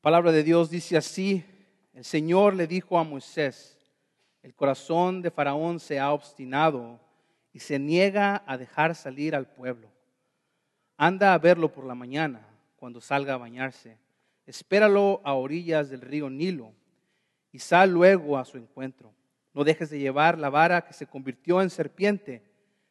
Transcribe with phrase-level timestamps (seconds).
[0.00, 1.44] palabra de Dios dice así,
[1.92, 3.78] el Señor le dijo a Moisés,
[4.42, 6.98] el corazón de Faraón se ha obstinado
[7.52, 9.90] y se niega a dejar salir al pueblo.
[10.96, 13.98] Anda a verlo por la mañana, cuando salga a bañarse.
[14.46, 16.72] Espéralo a orillas del río Nilo
[17.52, 19.12] y sal luego a su encuentro.
[19.52, 22.42] No dejes de llevar la vara que se convirtió en serpiente.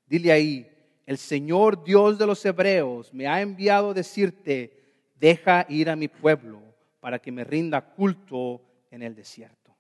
[0.06, 0.72] Dile ahí,
[1.08, 6.08] el Señor Dios de los hebreos me ha enviado a decirte, deja ir a mi
[6.08, 6.69] pueblo
[7.02, 9.76] para que me rinda culto en el desierto.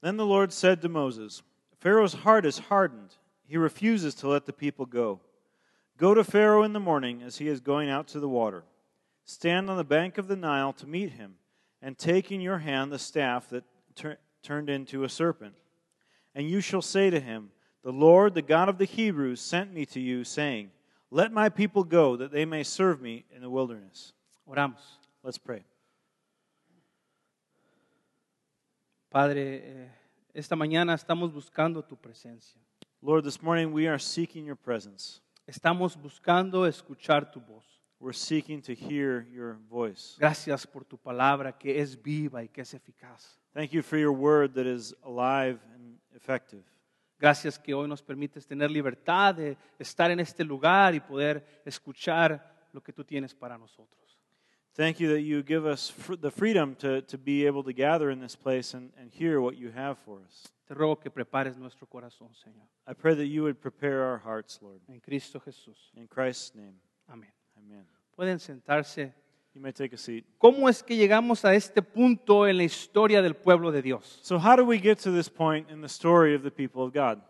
[0.00, 1.42] Then the Lord said to Moses,
[1.78, 3.16] Pharaoh's heart is hardened.
[3.46, 5.20] He refuses to let the people go.
[5.98, 8.64] Go to Pharaoh in the morning as he is going out to the water.
[9.24, 11.34] Stand on the bank of the Nile to meet him,
[11.82, 15.54] and take in your hand the staff that tur- turned into a serpent.
[16.34, 17.50] And you shall say to him,
[17.82, 20.70] The Lord, the God of the Hebrews, sent me to you, saying,
[21.10, 24.12] Let my people go, that they may serve me in the wilderness.
[24.50, 24.98] Oramos.
[25.22, 25.64] Let's pray.
[29.08, 29.92] Padre, eh,
[30.34, 32.60] esta mañana estamos buscando tu presencia.
[33.00, 35.20] Lord, this morning we are seeking your presence.
[35.46, 37.64] Estamos buscando escuchar tu voz.
[38.00, 40.16] We're seeking to hear your voice.
[40.18, 43.38] Gracias por tu palabra que es viva y que es eficaz.
[43.54, 46.64] Thank you for your word that is alive and effective.
[47.20, 52.68] Gracias que hoy nos permites tener libertad de estar en este lugar y poder escuchar
[52.72, 53.99] lo que tú tienes para nosotros.
[54.74, 58.10] Thank you that you give us fr- the freedom to, to be able to gather
[58.10, 60.48] in this place and, and hear what you have for us.
[60.68, 62.66] Te ruego que prepares nuestro corazón, Señor.
[62.86, 64.80] I pray that you would prepare our hearts, Lord.
[64.88, 65.90] En Cristo Jesús.
[65.96, 66.74] In Christ's name,
[67.08, 67.32] Amén.
[67.58, 67.84] amen.
[68.16, 69.12] Pueden sentarse.
[69.52, 70.24] You may take a seat.
[70.38, 74.20] ¿Cómo es que llegamos a este punto en la historia del pueblo de Dios?
[74.22, 76.92] So, how do we get to this point in the story of the people of
[76.94, 77.20] God?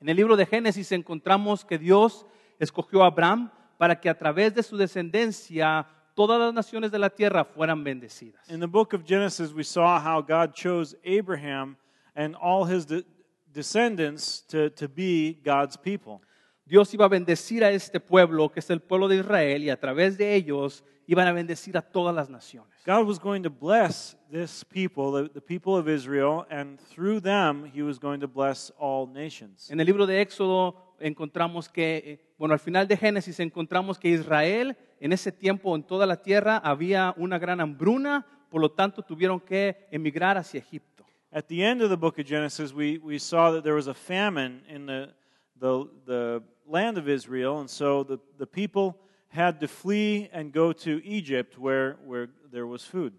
[0.00, 2.26] En el libro de Génesis encontramos que Dios
[2.58, 5.86] escogió a Abraham para que a través de su descendencia
[6.18, 8.50] todas las naciones de la tierra fueran bendecidas.
[8.50, 11.76] In the book of Genesis, we saw how God chose Abraham
[12.16, 13.04] and all his de-
[13.52, 16.20] descendants to, to be God's people.
[16.66, 19.78] Dios iba a bendecir a este pueblo, que es el pueblo de Israel, y a
[19.78, 22.74] través de ellos iban a bendecir a todas las naciones.
[22.84, 27.70] God was going to bless this people, the, the people of Israel, and through them,
[27.72, 29.70] he was going to bless all nations.
[29.70, 34.08] En el libro de Éxodo encontramos que, eh, bueno, al final de Génesis encontramos que
[34.08, 39.02] Israel en ese tiempo en toda la tierra había una gran hambruna, por lo tanto
[39.02, 41.04] tuvieron que emigrar hacia Egipto.
[41.30, 43.94] At the end of the book of Genesis, we, we saw that there was a
[43.94, 45.14] famine in the,
[45.60, 48.96] the, the land of Israel, and so the, the people
[49.28, 53.12] had to flee and go to Egypt where, where there was food.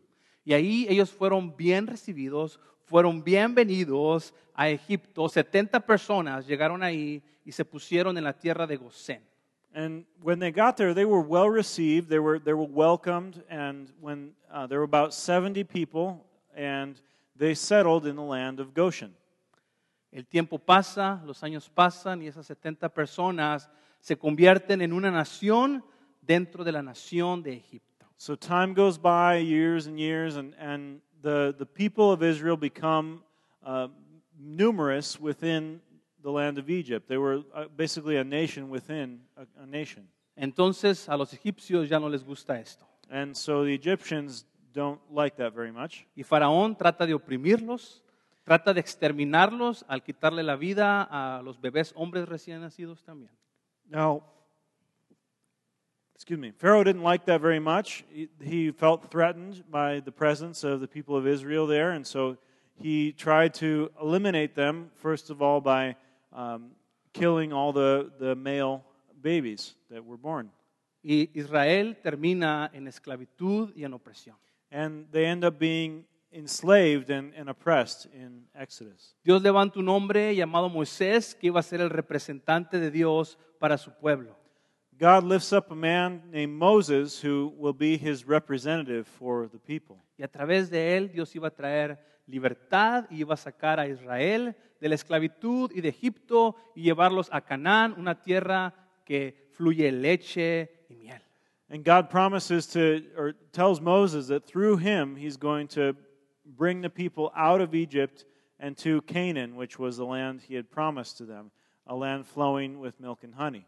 [0.44, 5.30] Y ahí ellos fueron bien recibidos, fueron bienvenidos a Egipto.
[5.30, 9.29] 70 personas llegaron ahí y se pusieron en la tierra de Gosén.
[9.74, 13.92] And when they got there, they were well received, they were, they were welcomed, and
[14.02, 16.26] when uh, there were about 70 people,
[16.56, 17.00] and
[17.36, 19.14] they settled in the land of Goshen.
[20.12, 23.70] El tiempo pasa, los años pasan y esas 70 personas
[24.02, 25.84] se convierten en una nación
[26.22, 28.08] dentro de la nación de Egipto.
[28.18, 33.24] So time goes by, years and years, and, and the, the people of Israel become
[33.64, 33.88] uh,
[34.38, 35.80] numerous within
[36.22, 37.08] the land of Egypt.
[37.08, 40.08] They were uh, basically a nation within a, a nation.
[40.36, 42.86] Entonces a los egipcios ya no les gusta esto.
[43.10, 46.06] And so the Egyptians don't like that very much.
[46.16, 48.04] Y Faraón trata de oprimirlos,
[48.44, 53.32] trata de exterminarlos al quitarle la vida a los bebés hombres recién nacidos también.
[53.90, 54.24] Now,
[56.14, 58.06] excuse me, Pharaoh didn't like that very much.
[58.12, 62.38] He, he felt threatened by the presence of the people of Israel there, and so
[62.76, 65.96] he tried to eliminate them, first of all, by
[66.32, 66.72] um,
[67.14, 68.84] killing all the, the male
[69.22, 70.52] babies that were born.
[71.02, 74.36] Y Israel termina en esclavitud y en opresión.
[74.72, 79.16] And they end up being enslaved and, and oppressed in Exodus.
[79.24, 83.78] Dios levanta un hombre llamado Moisés que iba a ser el representante de Dios para
[83.78, 84.36] su pueblo.
[85.00, 89.96] God lifts up a man named Moses who will be his representative for the people.
[90.18, 91.98] Y a través de él Dios iba a traer
[92.30, 97.30] libertad y iba a sacar a Israel de la esclavitud y de Egipto y llevarlos
[97.32, 98.74] a Canaán, una tierra
[99.06, 101.22] que fluye leche y miel.
[101.70, 105.96] And God promises to, or tells Moses that through him, he's going to
[106.46, 108.26] bring the people out of Egypt
[108.60, 111.52] and to Canaan, which was the land he had promised to them,
[111.86, 113.66] a land flowing with milk and honey.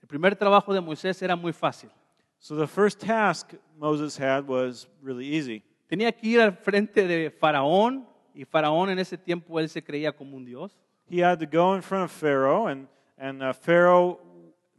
[0.00, 1.90] El primer trabajo de Moisés era muy fácil.
[2.38, 5.64] So the first task Moses had was really easy.
[5.88, 10.12] Tenía que ir al frente de Faraón y Faraón en ese tiempo él se creía
[10.12, 10.78] como un dios.
[11.10, 12.86] He had to go in front of Pharaoh, and,
[13.16, 14.20] and uh, Pharaoh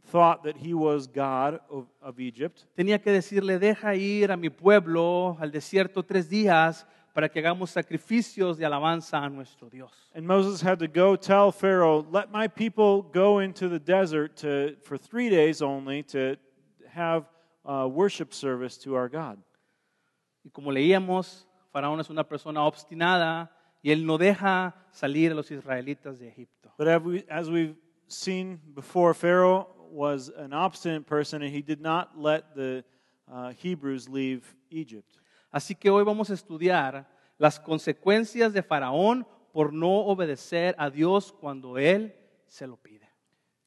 [0.04, 2.64] thought that he was God of, of Egypt.
[2.76, 7.70] tenía que decirle, deja ir a mi pueblo al desierto tres días para que hagamos
[7.70, 9.90] sacrificios de alabanza a nuestro Dios.
[10.14, 14.76] And Moses had to go tell Pharaoh, "Let my people go into the desert to,
[14.82, 16.36] for three days only to
[16.94, 17.26] have
[17.64, 19.38] a worship service to our God."
[20.44, 23.50] Y como leíamos, Faraón es una persona obstinada
[23.82, 26.72] y él no deja salir a los israelitas de Egipto.
[26.76, 27.76] But as, we, as we've
[28.08, 32.84] seen before, Pharaoh was an obstinate person, and he did not let the
[33.30, 35.18] uh, Hebrews leave Egypt.
[35.52, 37.06] Así que hoy vamos a estudiar
[37.38, 42.14] las consecuencias de Faraón por no obedecer a Dios cuando él
[42.46, 43.08] se lo pide.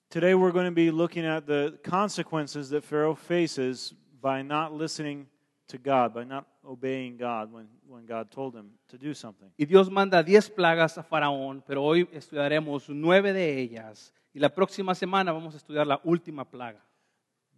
[0.09, 5.27] Today we're going to be looking at the consequences that Pharaoh faces by not listening
[5.67, 9.49] to God, by not obeying God when, when God told him to do something.
[9.57, 14.13] Y Dios manda diez plagas a Faraón, pero hoy estudiaremos nueve de ellas.
[14.33, 16.81] Y la próxima semana vamos a estudiar la última plaga.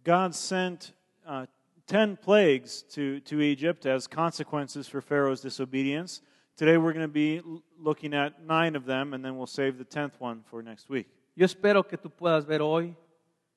[0.04, 0.92] God sent
[1.26, 1.46] uh,
[1.86, 6.22] 10 plagues to, to Egypt as consequences for Pharaoh's disobedience.
[6.56, 7.40] Today we're going to be
[7.78, 11.06] looking at nine of them, and then we'll save the 10th one for next week.
[11.34, 12.96] Yo espero que tú puedas ver hoy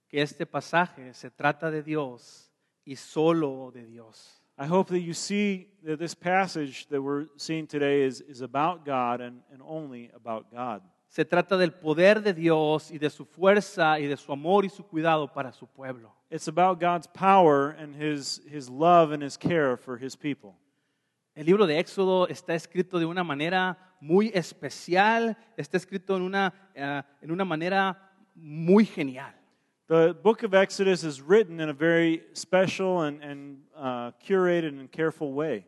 [0.10, 2.52] que este pasaje se trata de Dios
[2.84, 4.39] y solo de Dios.
[4.62, 8.84] I hope that you see that this passage that we're seeing today is, is about
[8.86, 10.82] God and, and only about God.
[11.08, 14.68] Se trata del poder de Dios y de su fuerza y de su amor y
[14.68, 16.12] su cuidado para su pueblo.
[16.30, 20.58] It's about God's power and his, his love and his care for his people.
[21.36, 26.54] El libro de Éxodo está escrito de una manera muy especial, está escrito en una,
[26.76, 27.98] eh, en una manera
[28.36, 29.39] muy genial.
[29.90, 34.92] The book of Exodus is written in a very special and, and uh, curated and
[34.92, 35.66] careful way.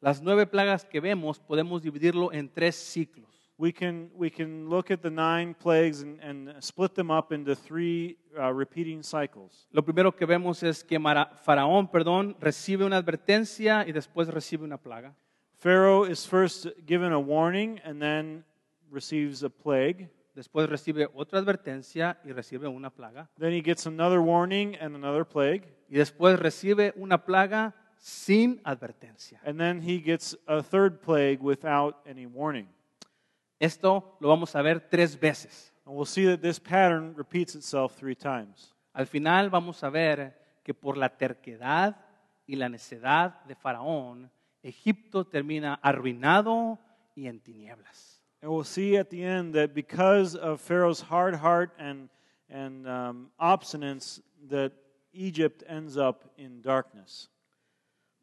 [0.00, 3.28] Las nueve plagas que vemos podemos dividirlo en tres ciclos.
[3.58, 7.54] We can, we can look at the nine plagues and, and split them up into
[7.54, 9.66] three uh, repeating cycles.
[9.70, 14.64] Lo primero que vemos es que Mara- Faraón, perdón, recibe una advertencia y después recibe
[14.64, 15.14] una plaga.
[15.58, 18.44] Pharaoh is first given a warning and then
[18.90, 20.08] receives a plague.
[20.34, 23.28] Después recibe otra advertencia y recibe una plaga.
[23.38, 25.68] Then he gets another warning and another plague.
[25.88, 29.40] Y después recibe una plaga sin advertencia.
[29.44, 32.68] And then he gets a third plague without any warning.
[33.60, 35.72] Esto lo vamos a ver tres veces.
[35.84, 38.74] And we'll see that this pattern repeats itself three times.
[38.94, 40.34] Al final vamos a ver
[40.64, 41.96] que por la terquedad
[42.46, 44.30] y la necedad de Faraón,
[44.62, 46.78] Egipto termina arruinado
[47.14, 48.11] y en tinieblas.
[48.42, 52.08] And we'll see at the end that because of Pharaoh's hard heart and,
[52.50, 54.72] and um, obstinance, that
[55.12, 57.28] Egypt ends up in darkness.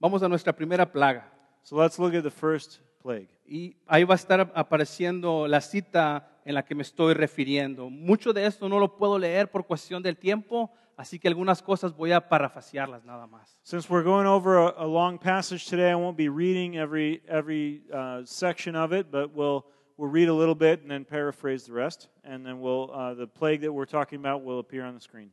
[0.01, 1.24] Vamos a nuestra primera plaga.
[1.63, 3.30] So let's look at the first plague.
[3.45, 7.89] Y ahí va a estar apareciendo la cita en la que me estoy refiriendo.
[7.89, 11.95] Mucho de esto no lo puedo leer por cuestión del tiempo, así que algunas cosas
[11.95, 13.57] voy a parafrasearlas nada más.
[13.63, 17.83] Since we're going over a, a long passage today, I won't be reading every, every
[17.94, 19.66] uh, section of it, but we'll,
[19.99, 22.07] we'll read a little bit and then paraphrase the rest.
[22.23, 25.31] And then we'll, uh, the plague that we're talking about will appear on the screen.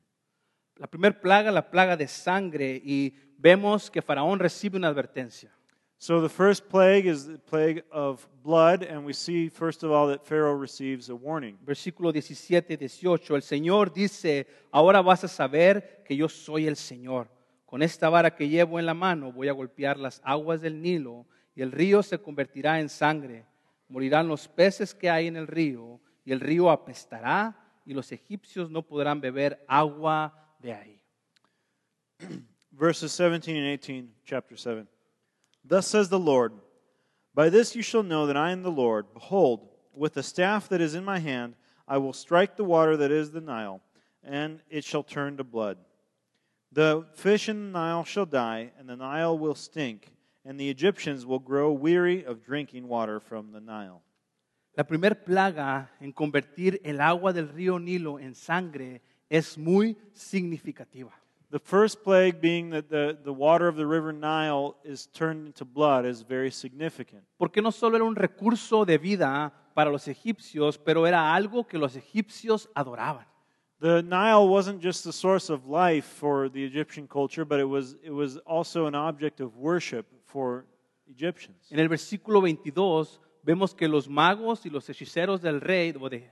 [0.79, 5.51] La primera plaga, la plaga de sangre, y vemos que Faraón recibe una advertencia.
[5.99, 10.09] So the first plague is the plague of blood, and we see, first of all,
[10.09, 11.57] that Pharaoh receives a warning.
[11.65, 13.35] Versículo 17, 18.
[13.37, 17.29] el Señor dice, ahora vas a saber que yo soy el Señor.
[17.65, 21.25] Con esta vara que llevo en la mano voy a golpear las aguas del Nilo
[21.55, 23.47] y el río se convertirá en sangre.
[23.89, 28.71] Morirán los peces que hay en el río y el río apestará y los egipcios
[28.71, 31.01] no podrán beber agua de ahí.
[32.73, 34.87] Verses 17 and 18, chapter 7.
[35.65, 36.53] Thus says the Lord
[37.35, 39.13] By this you shall know that I am the Lord.
[39.13, 41.55] Behold, with the staff that is in my hand,
[41.87, 43.81] I will strike the water that is the Nile,
[44.23, 45.79] and it shall turn to blood.
[46.73, 50.11] The fish in the Nile shall die, and the Nile will stink,
[50.47, 54.01] and the Egyptians will grow weary of drinking water from the Nile.
[54.77, 61.13] La primer plaga en convertir el agua del río Nilo en sangre es muy significativa.
[61.51, 65.65] The first plague being that the, the water of the river Nile is turned into
[65.65, 67.25] blood is very significant.
[67.39, 71.79] Porque no solo era un recurso de vida para los egipcios, pero era algo que
[71.79, 73.27] los egipcios adoraban.
[73.81, 77.97] The Nile wasn't just the source of life for the Egyptian culture, but it was,
[78.03, 80.67] it was also an object of worship for
[81.09, 81.71] Egyptians.
[81.71, 86.29] En el versículo 22 vemos que los magos y los hechiceros del rey, o de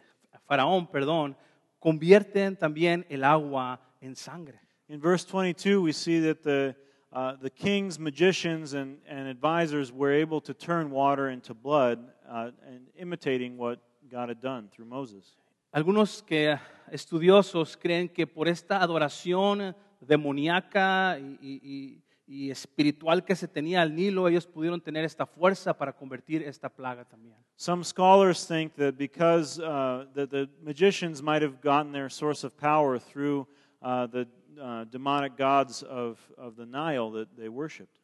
[0.47, 1.37] Faraón, perdón,
[1.79, 4.61] convierten también el agua en sangre.
[4.89, 6.75] In verse 22, we see that the,
[7.13, 11.99] uh, the king's magicians and, and advisors were able to turn water into blood,
[12.29, 13.79] uh, and imitating what
[14.11, 15.37] God had done through Moses.
[15.73, 16.57] Algunos que
[16.93, 23.95] estudiosos creen que por esta adoración demoníaca y, y- y- espiritual que se tenía al
[23.95, 27.37] Nilo, ellos pudieron tener esta fuerza para convertir esta plaga también.
[27.57, 32.57] Some scholars think that because uh, that the magicians might have gotten their source of
[32.57, 33.47] power through
[33.83, 34.27] uh, the
[34.61, 38.01] uh, demonic gods of, of the Nile that they worshipped.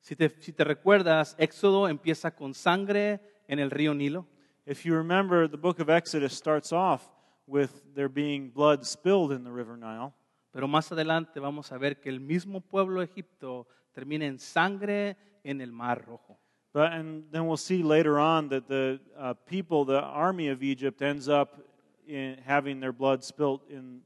[0.00, 4.26] Si te, si te recuerdas, Éxodo empieza con sangre en el río Nilo.
[4.64, 7.02] If you remember, the book of Exodus starts off
[7.46, 10.12] with there being blood spilled in the river Nile.
[10.56, 15.14] Pero más adelante vamos a ver que el mismo pueblo de Egipto termina en sangre
[15.44, 16.38] en el Mar Rojo.
[16.72, 21.02] But, and then we'll see later on that the uh, people, the army of Egypt,
[21.02, 21.62] ends up
[22.06, 24.00] in having their blood spilt in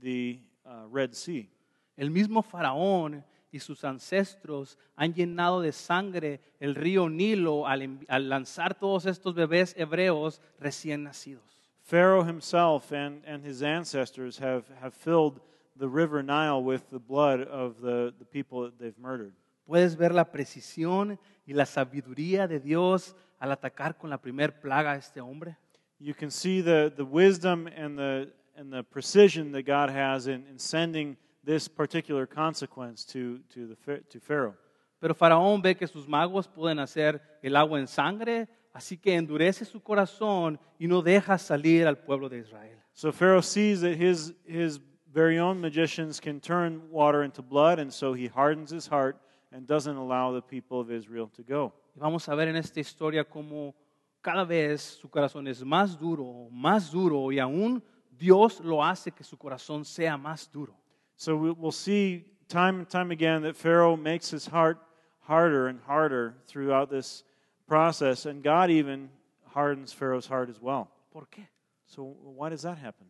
[0.00, 1.50] the uh, Red Sea.
[1.98, 8.26] El mismo faraón y sus ancestros han llenado de sangre el río Nilo al, al
[8.30, 11.60] lanzar todos estos bebés hebreos recién nacidos.
[11.82, 15.42] Pharaoh himself and, and his ancestors have, have filled
[15.80, 19.32] the river Nile with the blood of the, the people that they've murdered.
[19.66, 24.92] Puedes ver la precisión y la sabiduría de Dios al atacar con la primer plaga
[24.92, 25.56] a este hombre.
[25.98, 30.46] You can see the, the wisdom and the, and the precision that God has in,
[30.46, 34.54] in sending this particular consequence to, to, the, to Pharaoh.
[35.00, 39.64] Pero Faraón ve que sus magos pueden hacer el agua en sangre, así que endurece
[39.64, 42.76] su corazón y no deja salir al pueblo de Israel.
[42.92, 44.78] So Pharaoh sees that his, his
[45.12, 49.16] very own magicians can turn water into blood, and so he hardens his heart
[49.52, 51.72] and doesn't allow the people of Israel to go.
[51.96, 53.74] Vamos a ver en esta historia cómo
[54.22, 57.82] cada vez su corazón es más duro, más duro, y aún
[58.16, 60.74] Dios lo hace que su corazón sea más duro.
[61.16, 64.78] So we- we'll see time and time again that Pharaoh makes his heart
[65.26, 67.24] harder and harder throughout this
[67.66, 69.10] process, and God even
[69.54, 70.88] hardens Pharaoh's heart as well.
[71.12, 71.48] ¿Por qué?
[71.86, 73.08] So why does that happen?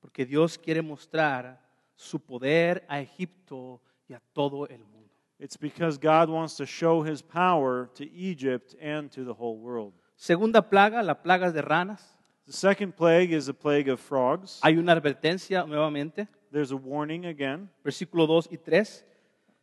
[0.00, 1.60] Porque Dios quiere mostrar
[1.94, 5.10] su poder a Egipto y a todo el mundo.
[5.38, 9.94] It's because God wants to show his power to Egypt and to the whole world.
[10.16, 12.18] Segunda plaga, la plaga de ranas.
[12.46, 14.60] The second plague is a plague of frogs.
[14.62, 19.04] Hay una advertencia nuevamente, There's a warning again, versículo 2 y 3.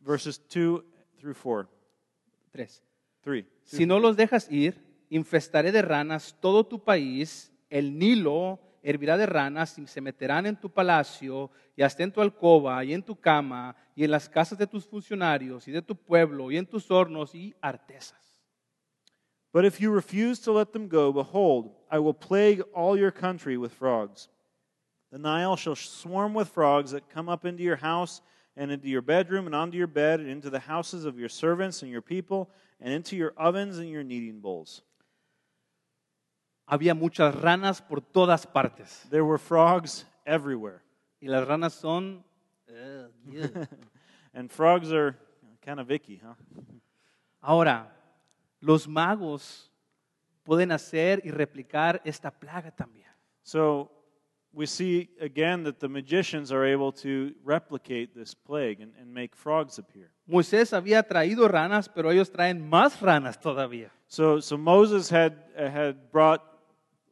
[0.00, 0.82] verses 2
[1.20, 1.68] through 4.
[2.52, 2.82] 3.
[3.22, 3.44] 3.
[3.64, 8.58] Si no los dejas ir, infestaré de ranas todo tu país, el Nilo
[8.90, 12.94] hervirá de ranas y se meterán en tu palacio y hasta en tu alcoba y
[12.94, 16.56] en tu cama y en las casas de tus funcionarios y de tu pueblo y
[16.56, 18.18] en tus hornos y artesas.
[19.52, 23.56] But if you refuse to let them go, behold, I will plague all your country
[23.56, 24.28] with frogs.
[25.10, 28.20] The Nile shall swarm with frogs that come up into your house
[28.56, 31.82] and into your bedroom and onto your bed and into the houses of your servants
[31.82, 34.82] and your people and into your ovens and your kneading bowls.
[36.70, 40.80] Había muchas ranas por todas partes There were frogs everywhere.
[41.20, 42.22] y las ranas son...
[42.68, 43.48] eh, yeah.
[44.34, 45.16] And frogs are
[45.64, 46.34] kind of icky, huh?
[47.40, 47.90] Ahora,
[48.60, 49.70] los magos
[50.44, 53.08] pueden hacer y replicar esta plaga también.
[53.42, 53.90] So
[54.52, 59.34] we see again that the magicians are able to replicate this plague and, and make
[59.34, 60.10] frogs appear.
[60.26, 63.90] Moisés había traído ranas, pero ellos traen más ranas todavía.
[64.08, 66.42] So, so Moses had, uh, had brought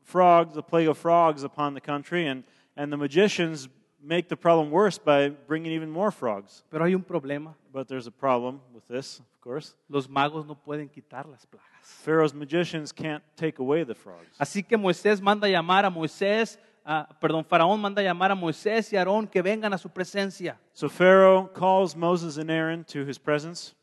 [0.06, 2.44] frogs, the plague of frogs upon the country, and,
[2.76, 3.68] and the magicians
[4.02, 6.62] make the problem worse by bringing even more frogs.
[6.70, 7.54] Pero hay un problema.
[7.72, 9.75] But there's a problem with this, of course.
[9.88, 11.82] Los magos no pueden quitar las plagas.
[11.82, 14.38] Pharaoh's magicians can't take away the frogs.
[14.40, 18.96] Así que Moisés manda llamar a Moisés, ah, perdón, Faraón manda llamar a Moisés y
[18.96, 20.56] Aarón que vengan a su presencia.
[20.72, 23.75] So Pharaoh calls Moses and Aaron to his presence.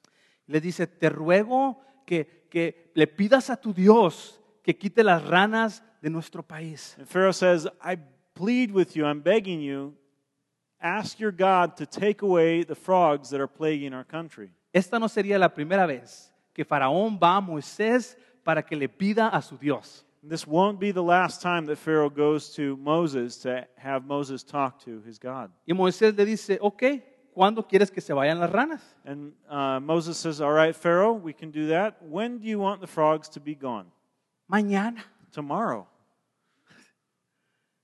[0.47, 5.83] Le dice, te ruego que, que le pidas a tu Dios que quite las ranas
[6.03, 6.95] de nuestro país.
[6.97, 7.97] And Pharaoh says, I
[8.35, 9.93] plead with you, I'm begging you,
[10.81, 14.51] ask your God to take away the frogs that are plaguing our country.
[14.73, 19.29] Esta no sería la primera vez que Faraón va a Moisés para que le pida
[19.29, 20.03] a su Dios.
[20.21, 24.83] This won't be the last time that Pharaoh goes to Moses to have Moses talk
[24.83, 25.51] to his God.
[25.65, 27.01] Y Moisés le dice, ok,
[27.33, 28.81] ¿cuándo quieres que se vayan las ranas?
[29.05, 32.01] And uh, Moses says, All right, Pharaoh, we can do that.
[32.01, 33.85] When do you want the frogs to be gone?
[34.51, 34.99] Mañana.
[35.31, 35.87] Tomorrow.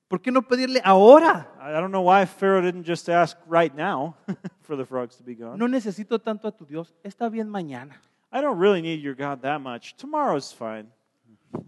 [0.09, 1.47] ¿Por qué no pedirle ahora?
[1.61, 4.15] I don't know why Pharaoh didn't just ask right now
[4.63, 5.59] for the frogs to be gone.
[5.59, 6.95] No necesito tanto a tu Dios.
[7.03, 8.01] Está bien mañana.
[8.31, 9.95] I don't really need your God that much.
[9.95, 10.87] Tomorrow's fine.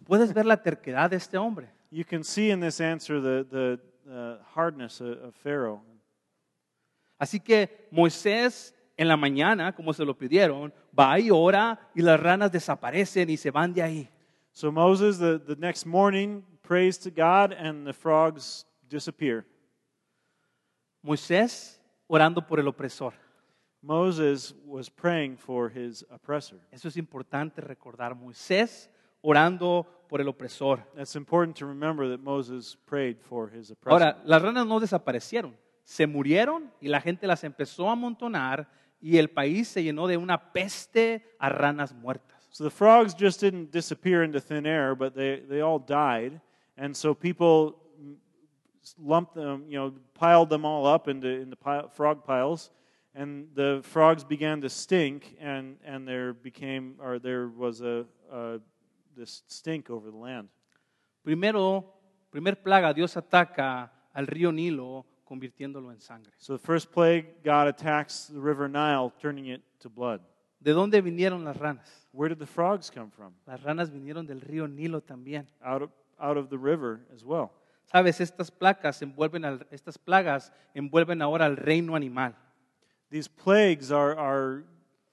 [0.06, 1.70] Puedes ver la terquedad de este hombre.
[1.92, 3.80] You can see in this answer the, the
[4.12, 5.82] uh, hardness of, of Pharaoh.
[7.20, 12.20] Así que Moisés en la mañana, como se lo pidieron, va y ora y las
[12.20, 14.10] ranas desaparecen y se van de ahí.
[14.52, 19.46] So Moses, the, the next morning, prays to God, and the frogs disappear.
[21.06, 23.12] Moisés orando por el opresor.
[23.82, 26.62] Moses was praying for his oppressor.
[26.72, 28.16] Eso es importante recordar.
[28.16, 28.90] Moisés
[29.22, 30.80] orando por el opresor.
[30.96, 33.92] It's important to remember that Moses prayed for his oppressor.
[33.92, 35.58] Ahora, las ranas no desaparecieron.
[35.84, 38.70] Se murieron y la gente las empezó a amontonar
[39.02, 42.48] y el país se llenó de una peste a ranas muertas.
[42.50, 46.40] So the frogs just didn't disappear into thin air, but they, they all died.
[46.82, 47.78] And so people
[48.98, 52.72] lumped them, you know, piled them all up into, into pile, frog piles.
[53.14, 58.60] And the frogs began to stink, and, and there became, or there was a, a
[59.16, 60.48] this stink over the land.
[61.24, 61.86] Primero,
[62.32, 66.32] primer plaga, Dios ataca al río Nilo convirtiéndolo en sangre.
[66.40, 70.22] So the first plague, God attacks the river Nile, turning it to blood.
[70.60, 72.08] ¿De dónde vinieron las ranas?
[72.12, 73.34] Where did the frogs come from?
[73.46, 75.46] Las ranas vinieron del río Nilo también.
[75.64, 77.52] Out of, out of the river as well.
[77.92, 82.34] Sabes, estas placas envuelven al- estas plagas envuelven ahora al reino animal.
[83.10, 84.64] These plagues are, are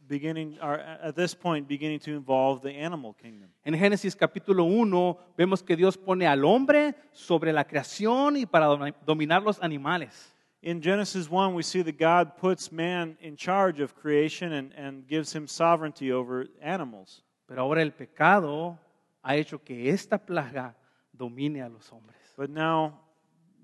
[0.06, 3.48] beginning, are at this point beginning to involve the animal kingdom.
[3.64, 8.66] En Génesis capítulo 1 vemos que Dios pone al hombre sobre la creación y para
[8.66, 10.32] dom- dominar los animales.
[10.62, 15.06] In Genesis 1, we see that God puts man in charge of creation and, and
[15.06, 17.22] gives him sovereignty over animals.
[17.46, 18.76] Pero ahora el pecado
[19.22, 20.74] ha hecho que esta plaga
[21.18, 22.16] domine a los hombres.
[22.36, 23.00] But now,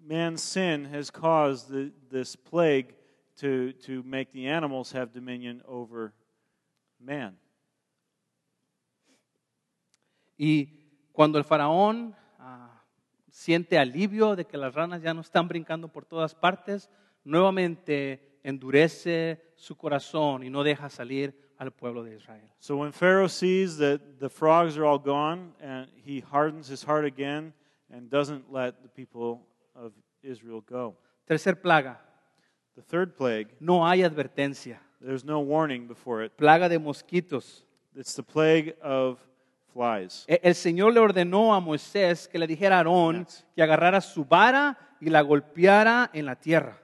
[0.04, 2.94] man's sin has caused the, this plague
[3.36, 6.12] to, to make the animals have dominion over
[7.00, 7.38] man.
[10.36, 10.66] Y
[11.12, 12.82] cuando el faraón ah,
[13.30, 16.90] siente alivio de que las ranas ya no están brincando por todas partes,
[17.22, 22.40] nuevamente endurece su corazón y no deja salir al pueblo de Israel.
[22.60, 27.04] So when Pharaoh sees that the frogs are all gone, and he hardens his heart
[27.04, 27.52] again
[27.90, 29.40] and doesn't let the people
[29.74, 29.92] of
[30.22, 30.96] Israel go.
[31.28, 31.96] Tercer plaga,
[32.76, 34.78] The third plague, no hay advertencia.
[35.00, 36.36] there's no warning before it.
[36.36, 37.62] Plaga de mosquitos.
[37.94, 39.18] It's the plague of
[39.72, 40.24] flies.
[40.26, 44.76] El Señor le ordenó a Moisés que le dijera a Aarón que agarrara su vara
[45.00, 46.76] y la golpeara en la tierra.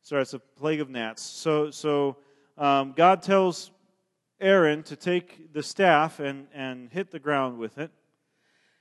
[0.00, 1.22] So it's a plague of gnats.
[1.22, 2.16] So, so
[2.56, 3.71] um, God tells
[4.42, 7.90] Aaron to take the staff and, and hit the ground with it.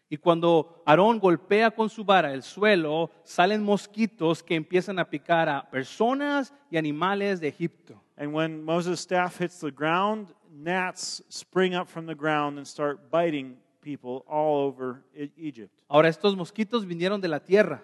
[0.10, 5.48] Y cuando Aarón golpea con su vara el suelo, salen mosquitos que empiezan a picar
[5.48, 8.02] a personas y animales de Egipto.
[8.18, 13.10] And when Moses' staff hits the ground, gnats spring up from the ground and start
[13.10, 15.02] biting people all over
[15.38, 15.82] Egypt.
[15.88, 17.82] Ahora estos mosquitos vinieron de la tierra,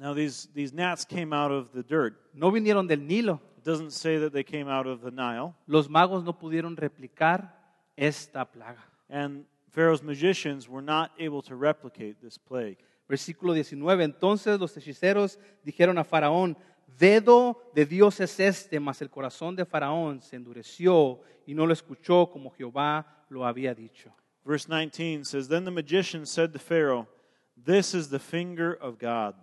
[0.00, 2.14] Now, these, these gnats came out of the dirt.
[2.32, 3.40] no vinieron del Nilo.
[3.58, 5.52] It doesn't say that they came out of the Nile.
[5.66, 7.52] Los magos no pudieron replicar
[7.96, 8.84] esta plaga.
[9.10, 12.78] And Pharaoh's magicians were not able to replicate this plague.
[13.08, 14.04] Versículo 19.
[14.04, 16.56] Entonces los hechiceros dijeron a Faraón,
[17.00, 21.72] dedo de Dios es este, mas el corazón de Faraón se endureció y no lo
[21.72, 24.14] escuchó como Jehová lo había dicho.
[24.44, 27.08] Verse 19 says Then the magician said to Pharaoh,
[27.56, 29.34] This is the finger of God.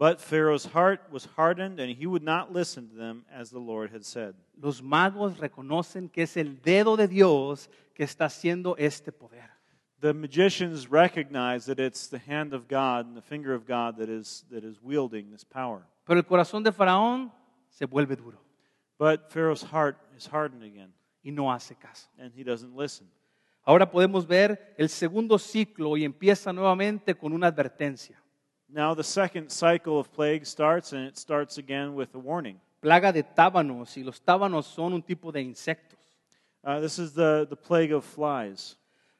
[0.00, 3.90] But Pharaoh's heart was hardened, and he would not listen to them as the Lord
[3.90, 4.34] had said.
[4.58, 9.50] Los magos reconocen que es el dedo de Dios que está haciendo este poder.
[10.00, 14.08] The magicians recognize that it's the hand of God and the finger of God that
[14.08, 15.82] is, that is wielding this power.
[16.06, 17.30] Pero el corazón de Faraón
[17.68, 18.38] se vuelve duro
[18.98, 22.08] But Pharaoh's heart is hardened again, y no hace caso.
[22.18, 23.06] and he doesn't listen.
[23.66, 28.16] Ahora podemos ver el segundo ciclo y empieza nuevamente con una advertencia.
[28.72, 32.60] Now, the second cycle of plague starts, and it starts again with a warning.
[32.80, 35.98] Plaga de tábanos y los tábanos son un tipo de insectos.
[36.62, 38.76] Uh, this is the, the plague of flies.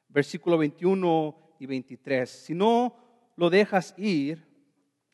[0.09, 2.29] Versículo 21 y 23.
[2.29, 2.95] Si no
[3.35, 4.41] lo dejas ir,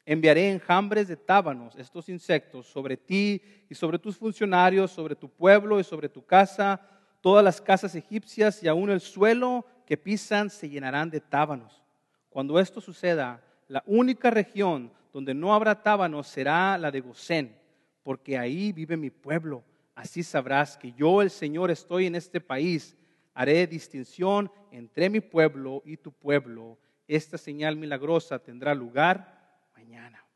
[0.05, 5.79] enviaré enjambres de tábanos, estos insectos, sobre ti y sobre tus funcionarios, sobre tu pueblo
[5.79, 6.79] y sobre tu casa.
[7.21, 11.81] Todas las casas egipcias y aún el suelo que pisan se llenarán de tábanos.
[12.29, 17.55] Cuando esto suceda, la única región donde no habrá tábanos será la de Gosén,
[18.03, 19.63] porque ahí vive mi pueblo.
[19.95, 22.95] Así sabrás que yo, el Señor, estoy en este país.
[23.33, 26.77] Haré distinción entre mi pueblo y tu pueblo.
[27.07, 30.27] Esta señal milagrosa tendrá lugar mañana.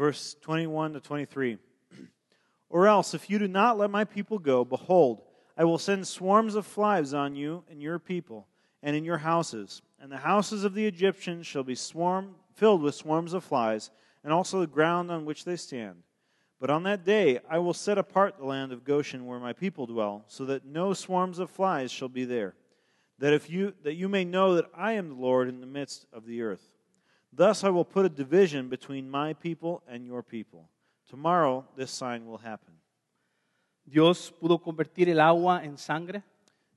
[0.00, 1.58] verse 21 to 23.
[2.70, 5.22] Or else, if you do not let my people go, behold,
[5.56, 8.46] I will send swarms of flies on you and your people,
[8.82, 9.82] and in your houses.
[10.00, 13.90] And the houses of the Egyptians shall be swarm, filled with swarms of flies,
[14.24, 16.02] and also the ground on which they stand.
[16.60, 19.86] But on that day I will set apart the land of Goshen where my people
[19.86, 22.54] dwell, so that no swarms of flies shall be there.
[23.18, 26.06] That if you that you may know that I am the Lord in the midst
[26.12, 26.72] of the earth.
[27.32, 30.68] Thus I will put a division between my people and your people.
[31.08, 32.74] Tomorrow this sign will happen.
[33.88, 36.22] Dios pudo convertir el agua en sangre,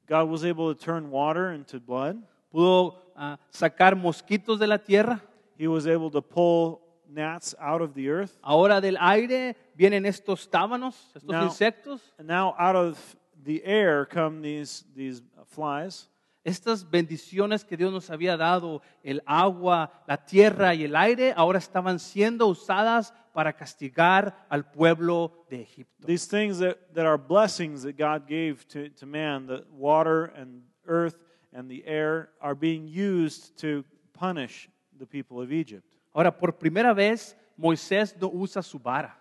[0.07, 2.17] God was able to turn water into blood.
[2.51, 5.21] pudo ah, sacar mosquitos de la tierra.
[5.57, 8.37] He was able to pull gnats out of the earth.
[8.43, 12.97] Ahora del aire vienen estos tábanos, estos Now- insectos, And now out of
[13.43, 16.09] the air come these, these flies.
[16.45, 21.57] estas bendiciones que Dios nos había dado, el agua, la tierra y el aire, ahora
[21.59, 26.05] estaban siendo usadas para castigar al pueblo de Egipto.
[26.05, 30.61] These things that, that are blessings that God gave to, to man, the water and
[30.87, 31.17] earth
[31.51, 35.85] and the air, are being used to punish the people of Egypt.
[36.15, 39.13] Ahora, por primera vez, Moisés no usa su vara.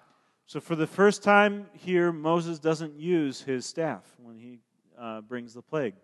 [0.46, 4.58] So for the first time here, Moses doesn't use his staff when he
[4.98, 5.94] uh, brings the plague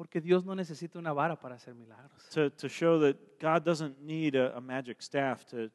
[0.00, 2.26] Porque Dios no necesita una vara para hacer milagros.
[2.30, 5.70] to, to show that God doesn't need a, a magic staff to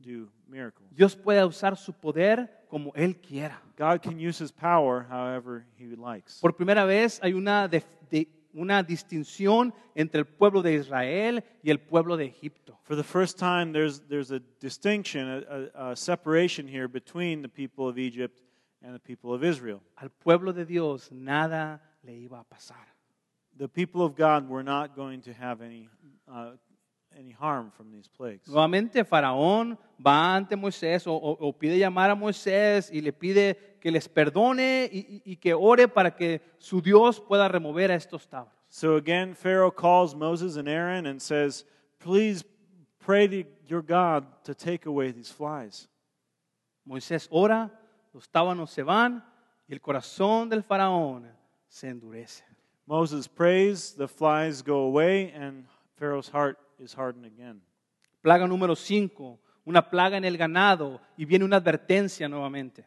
[0.00, 0.88] do miracles.
[0.94, 3.60] Dios puede usar su poder como Él quiera.
[3.76, 6.40] God can use his power however he likes.
[6.40, 11.70] Por primera vez hay una, de- de- una distinción entre el pueblo de Israel y
[11.70, 12.78] el pueblo de Egipto.
[12.82, 17.48] For the first time, there's, there's a distinction, a, a, a separation here between the
[17.48, 18.40] people of Egypt
[18.82, 19.80] and the people of Israel.
[19.96, 22.86] Al pueblo de Dios nada le iba a pasar.
[23.56, 25.88] The people of God were not going to have any,
[26.26, 26.52] uh,
[27.20, 28.48] any harm from these plagues.
[28.48, 33.76] Nuevamente Faraón va ante Moisés o, o- o pide llamar a Moisés y le pide
[33.80, 37.94] que les perdone y, y- y que ore para que su Dios pueda remover a
[37.94, 38.54] estos tábanos.
[38.70, 41.64] So again, Pharaoh calls Moses and Aaron and says,
[41.98, 42.44] Please
[42.98, 45.88] pray to your God to take away these flies.
[46.86, 47.70] Moisés ora,
[48.14, 49.22] los tábanos se van
[49.68, 51.26] y el corazón del Faraón
[51.68, 52.42] se endurece.
[52.86, 55.64] Moses prays, the flies go away, and
[55.96, 57.60] Pharaoh's heart is hardened again.
[58.22, 62.84] Plaga número 5, una plaga en el ganado y viene una advertencia nuevamente.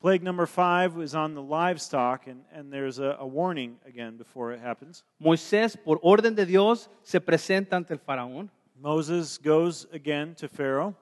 [0.00, 4.52] Plague number five is on the livestock, and, and there's a, a warning again before
[4.52, 5.02] it happens.
[5.18, 10.94] Moisés, por orden de Dios, se presenta ante el faraón, Moses goes again to Pharaoh,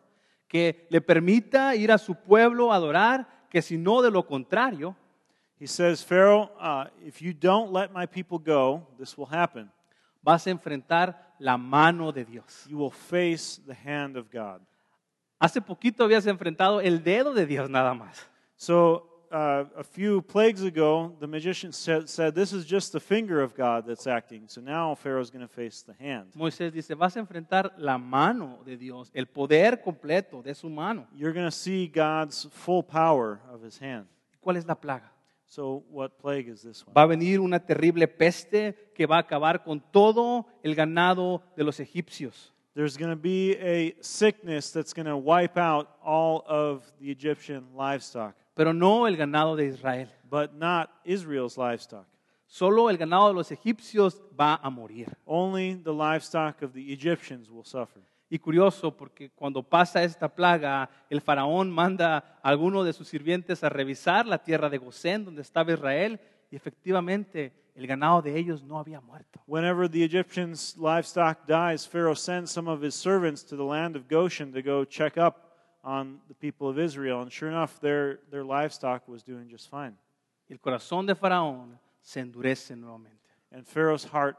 [0.47, 4.95] que le permita ir a su pueblo a adorar, que si no de lo contrario,
[5.63, 9.71] He says, Pharaoh, uh, if you don't let my people go, this will happen.
[10.23, 12.67] Vas a enfrentar la mano de Dios.
[12.69, 14.61] You will face the hand of God.
[15.39, 18.29] Hace poquito habías enfrentado el dedo de Dios nada más.
[18.57, 23.41] So, uh, a few plagues ago, the magician said, said, This is just the finger
[23.41, 24.45] of God that's acting.
[24.47, 26.33] So now Pharaoh's going to face the hand.
[26.35, 31.09] Moisés dice, vas a enfrentar la mano de Dios, el poder completo de su mano.
[31.15, 34.07] You're going to see God's full power of his hand.
[34.41, 35.11] ¿Cuál es la plaga?
[35.55, 36.95] So, what plague is this one?
[36.95, 41.63] Va a venir una terrible peste que va a acabar con todo el ganado de
[41.63, 42.55] los egipcios.
[42.75, 47.67] There's going to be a sickness that's going to wipe out all of the Egyptian
[47.77, 50.09] livestock, pero no el ganado de Israel.
[50.31, 52.07] but not Israel's livestock.
[52.47, 55.15] Solo el ganado de los egipcios va a morir.
[55.27, 58.01] Only the livestock of the Egyptians will suffer.
[58.33, 63.63] Y curioso porque cuando pasa esta plaga, el faraón manda a alguno de sus sirvientes
[63.63, 66.19] a revisar la tierra de Gosén, donde estaba Israel,
[66.51, 69.43] y efectivamente el ganado de ellos no había muerto.
[69.47, 74.09] Whenever the Egyptians' livestock dies, Pharaoh sends some of his servants to the land of
[74.09, 75.53] Goshen to go check up
[75.85, 77.21] on the people of Israel.
[77.21, 79.99] And sure enough, their, their livestock was doing just fine.
[80.49, 83.29] El corazón de faraón se endurece nuevamente.
[83.51, 84.39] And Pharaoh's heart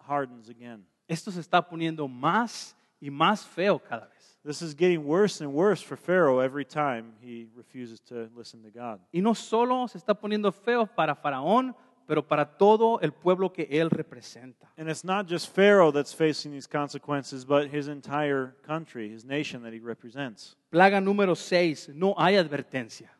[0.00, 0.84] hardens again.
[1.06, 4.38] Esto se está poniendo más y más feo cada vez.
[4.44, 8.70] This is getting worse and worse for Pharaoh every time he refuses to listen to
[8.70, 9.00] God.
[9.12, 11.74] Y no solo se está poniendo feo para faraón,
[12.06, 14.72] pero para todo el pueblo que él representa.
[14.78, 19.62] And it's not just Pharaoh that's facing these consequences, but his entire country, his nation
[19.62, 20.56] that he represents.
[20.70, 23.10] Plaga número 6, no hay advertencia.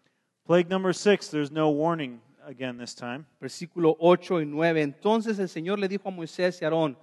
[0.46, 3.26] Plague number six, there's no warning again this time.
[3.38, 4.80] Versículo 8 y 9.
[4.80, 6.96] Entonces el Señor le dijo a Moisés y a Aarón,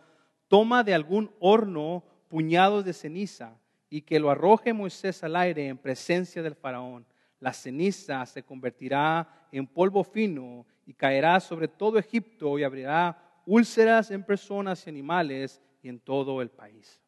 [0.48, 2.04] toma de algún horno
[2.36, 3.58] puñados de ceniza
[3.90, 7.06] y que lo arroje Moisés al aire en presencia del faraón.
[7.40, 14.12] La ceniza se convertirá en polvo fino y caerá sobre todo Egipto y abrirá úlceras
[14.12, 17.02] en personas y animales y en todo el país.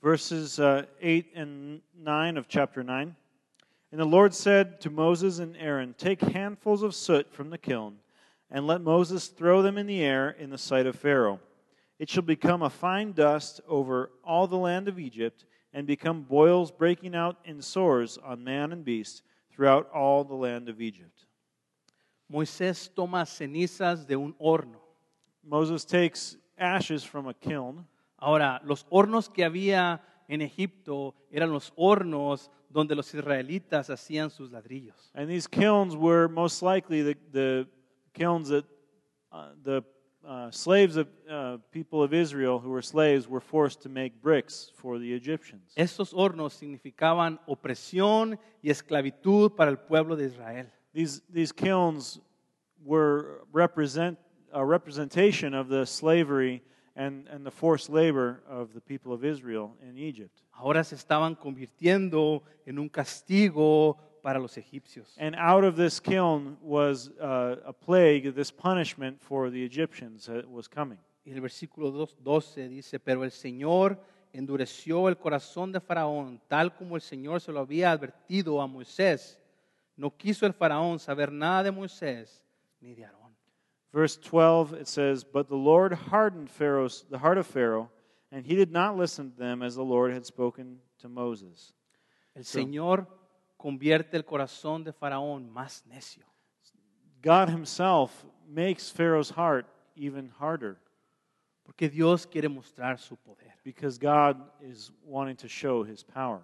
[0.00, 3.14] Verses uh, 8 and 9 of chapter 9.
[3.92, 7.98] And the Lord said to Moses and Aaron, Take handfuls of soot from the kiln,
[8.50, 11.40] and let Moses throw them in the air in the sight of Pharaoh.
[12.00, 16.70] It shall become a fine dust over all the land of Egypt, and become boils
[16.70, 21.26] breaking out in sores on man and beast throughout all the land of Egypt.
[22.32, 24.80] Moisés toma cenizas de un horno.
[25.44, 27.86] Moses takes ashes from a kiln.
[28.18, 34.50] Ahora, los hornos que había en Egipto eran los hornos donde los israelitas hacían sus
[34.50, 35.10] ladrillos.
[35.14, 37.68] And these kilns were most likely the, the
[38.14, 38.64] kilns that
[39.30, 39.84] uh, the
[40.26, 44.70] uh, slaves of uh, people of Israel who were slaves were forced to make bricks
[44.74, 45.72] for the Egyptians.
[45.76, 50.66] Estos hornos significaban opresión y esclavitud para el pueblo de Israel.
[50.92, 52.20] These, these kilns
[52.84, 54.18] were represent,
[54.52, 56.62] a representation of the slavery
[56.96, 60.42] and, and the forced labor of the people of Israel in Egypt.
[60.52, 65.16] Ahora se estaban convirtiendo en un castigo para los egipcios.
[65.18, 70.48] And out of this kiln was uh, a plague, this punishment for the Egyptians that
[70.48, 70.98] was coming.
[71.24, 73.98] Y el versículo 2 12 dice, pero el Señor
[74.32, 79.38] endureció el corazón de Faraón, tal como el Señor se lo había advertido a Moisés.
[79.96, 82.42] No quiso el Faraón saber nada de Moisés
[82.80, 83.20] ni de Aarón.
[83.92, 87.90] Verse 12, it says, But the Lord hardened Pharaoh's, the heart of Pharaoh,
[88.30, 91.74] and he did not listen to them as the Lord had spoken to Moses.
[92.36, 93.06] El Señor
[93.60, 96.24] convierte el corazón de Faraón más necio.
[97.22, 100.78] God himself makes Pharaoh's heart even harder
[101.62, 103.54] Porque Dios quiere mostrar su poder.
[103.62, 106.40] because God is wanting to show his power.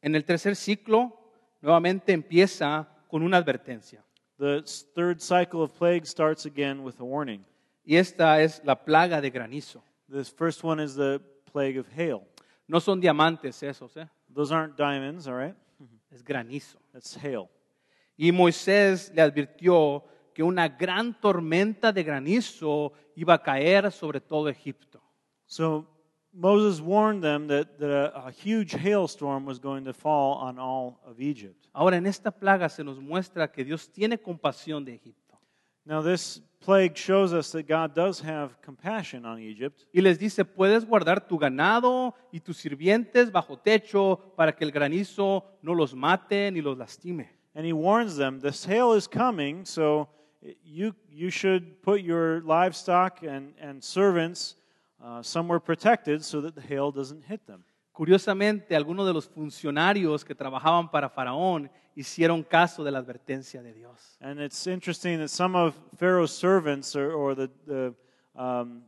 [0.00, 1.12] En el tercer ciclo,
[1.60, 4.02] nuevamente empieza con una advertencia.
[4.38, 4.62] The
[4.94, 7.44] third cycle of plague starts again with a warning.
[7.84, 9.82] Y esta es la plaga de granizo.
[10.08, 11.20] This first one is the
[11.52, 12.22] plague of hail.
[12.66, 14.08] No son diamantes esos, ¿eh?
[14.34, 15.56] Those aren't diamonds, all right?
[16.10, 16.78] es granizo.
[16.92, 17.48] That's hail.
[18.16, 24.48] Y Moisés le advirtió que una gran tormenta de granizo iba a caer sobre todo
[24.48, 25.02] Egipto.
[25.46, 25.86] So
[26.32, 31.00] Moses warned them that, that a, a huge hailstorm was going to fall on all
[31.04, 31.68] of Egypt.
[31.72, 35.38] Ahora en esta plaga se nos muestra que Dios tiene compasión de Egipto.
[35.84, 39.86] Now, this plague shows us that God does have compassion on Egypt.
[39.92, 44.70] Y les dice, puedes guardar tu ganado y tus sirvientes bajo techo para que el
[44.70, 47.28] granizo no los mate ni los lastime.
[47.54, 50.08] And he warns them the hail is coming, so
[50.62, 54.56] you, you should put your livestock and, and servants
[55.02, 57.64] uh, somewhere protected so that the hail doesn't hit them.
[57.92, 61.70] Curiosamente, algunos de los funcionarios que trabajaban para Faraón
[62.00, 64.16] hicieron caso de la advertencia de Dios.
[64.20, 67.94] And it's interesting that some of Pharaoh's servants or, or the, the
[68.34, 68.82] um,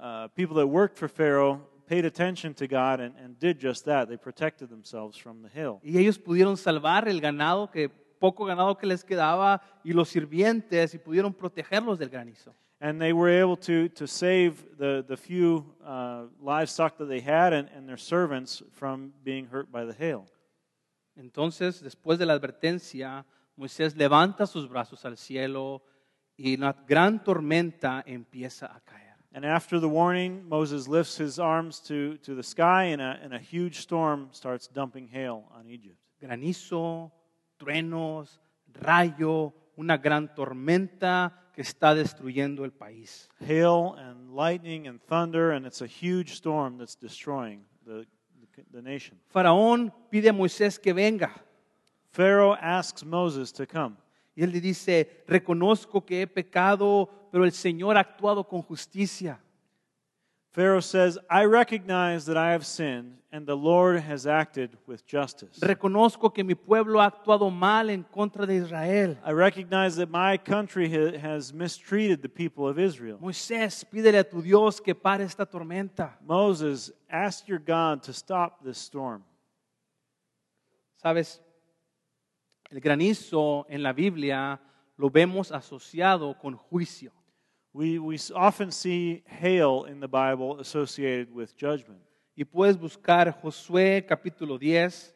[0.00, 4.08] uh, people that worked for Pharaoh paid attention to God and, and did just that.
[4.08, 5.80] They protected themselves from the hail.
[5.82, 10.94] Y ellos pudieron salvar el ganado, que poco ganado que les quedaba, y los sirvientes,
[10.94, 12.54] y pudieron protegerlos del granizo.
[12.80, 17.52] And they were able to, to save the, the few uh, livestock that they had
[17.52, 20.26] and, and their servants from being hurt by the hail.
[21.18, 23.26] Entonces, después de la advertencia,
[23.56, 25.82] Moisés levanta sus brazos al cielo
[26.36, 29.08] y una gran tormenta empieza a caer.
[29.34, 33.34] And after the warning, Moses lifts his arms to, to the sky, and a, and
[33.34, 35.98] a huge storm starts dumping hail on Egypt.
[36.20, 37.12] Granizo,
[37.58, 38.40] truenos,
[38.72, 43.28] rayo, una gran tormenta que está destruyendo el país.
[43.40, 48.06] Hail and lightning and thunder, and it's a huge storm that's destroying the,
[48.58, 49.18] the, the nation.
[49.32, 51.30] Faraón pide a Moisés que venga.
[52.10, 53.96] Pharaoh asks Moses to come.
[54.34, 59.40] Y él le dice, reconozco que he pecado, pero el Señor ha actuado con justicia.
[60.52, 65.58] Pharaoh says, I recognize that I have sinned, and the Lord has acted with justice.
[65.60, 69.16] Reconozco que mi pueblo ha actuado mal en contra de Israel.
[69.24, 73.18] I recognize that my country ha- has mistreated the people of Israel.
[73.20, 76.16] Moisés, pídele a tu Dios que pare esta tormenta.
[76.26, 79.22] Moses, ask your God to stop this storm.
[80.96, 81.40] Sabes,
[82.70, 84.58] el granizo en la Biblia
[84.96, 87.12] lo vemos asociado con juicio.
[87.72, 92.00] We, we often see hail in the Bible associated with judgment.
[92.36, 95.14] Y puedes buscar Josué capítulo 10,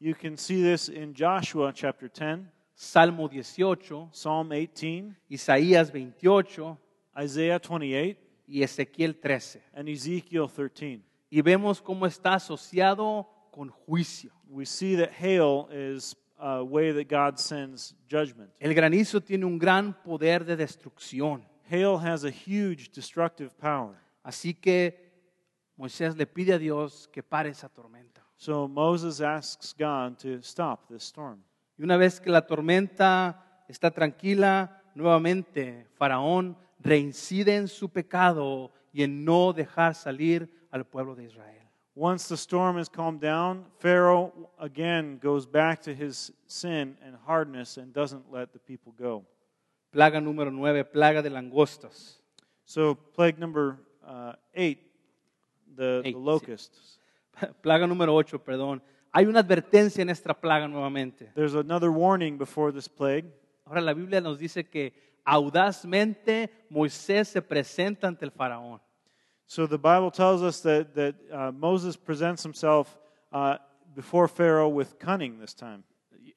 [0.00, 6.78] You can see this in Joshua chapter 10, Salmo 18, Psalm 18, Isaías 28
[7.20, 9.60] Isaiah 28, y Ezequiel 13.
[9.74, 11.02] and Ezekiel 13.
[11.30, 14.32] Y vemos cómo está asociado con juicio.
[14.48, 18.50] We see that hail is a way that God sends judgment.
[18.60, 21.44] El granizo tiene un gran poder de destrucción.
[21.70, 23.96] Hail has a huge destructive power.
[24.24, 25.08] Así que
[25.76, 28.22] Moisés le pide a Dios que pare esa tormenta.
[28.36, 31.42] So Moses asks God to stop this storm.
[31.76, 39.02] Y una vez que la tormenta está tranquila, nuevamente Faraón reincide en su pecado y
[39.02, 41.58] en no dejar salir al pueblo de Israel.
[41.94, 47.76] Once the storm has calmed down, Pharaoh again goes back to his sin and hardness
[47.76, 49.24] and doesn't let the people go.
[49.90, 52.22] Plaga número 9, plaga de langostas.
[52.64, 54.92] So, plague number uh, eight,
[55.74, 56.24] the, Eight, the sí.
[56.24, 57.00] locusts.
[57.62, 58.82] Plaga número 8, perdón.
[59.12, 61.32] Hay una advertencia en esta plaga nuevamente.
[61.34, 63.26] There's another warning before this plague.
[63.64, 64.92] Ahora la Biblia nos dice que
[65.24, 68.80] audazmente Moisés se presenta ante el faraón.
[69.46, 72.98] So the Bible tells us that, that uh, Moses presents himself
[73.32, 73.56] uh,
[73.94, 75.84] before Pharaoh with cunning this time.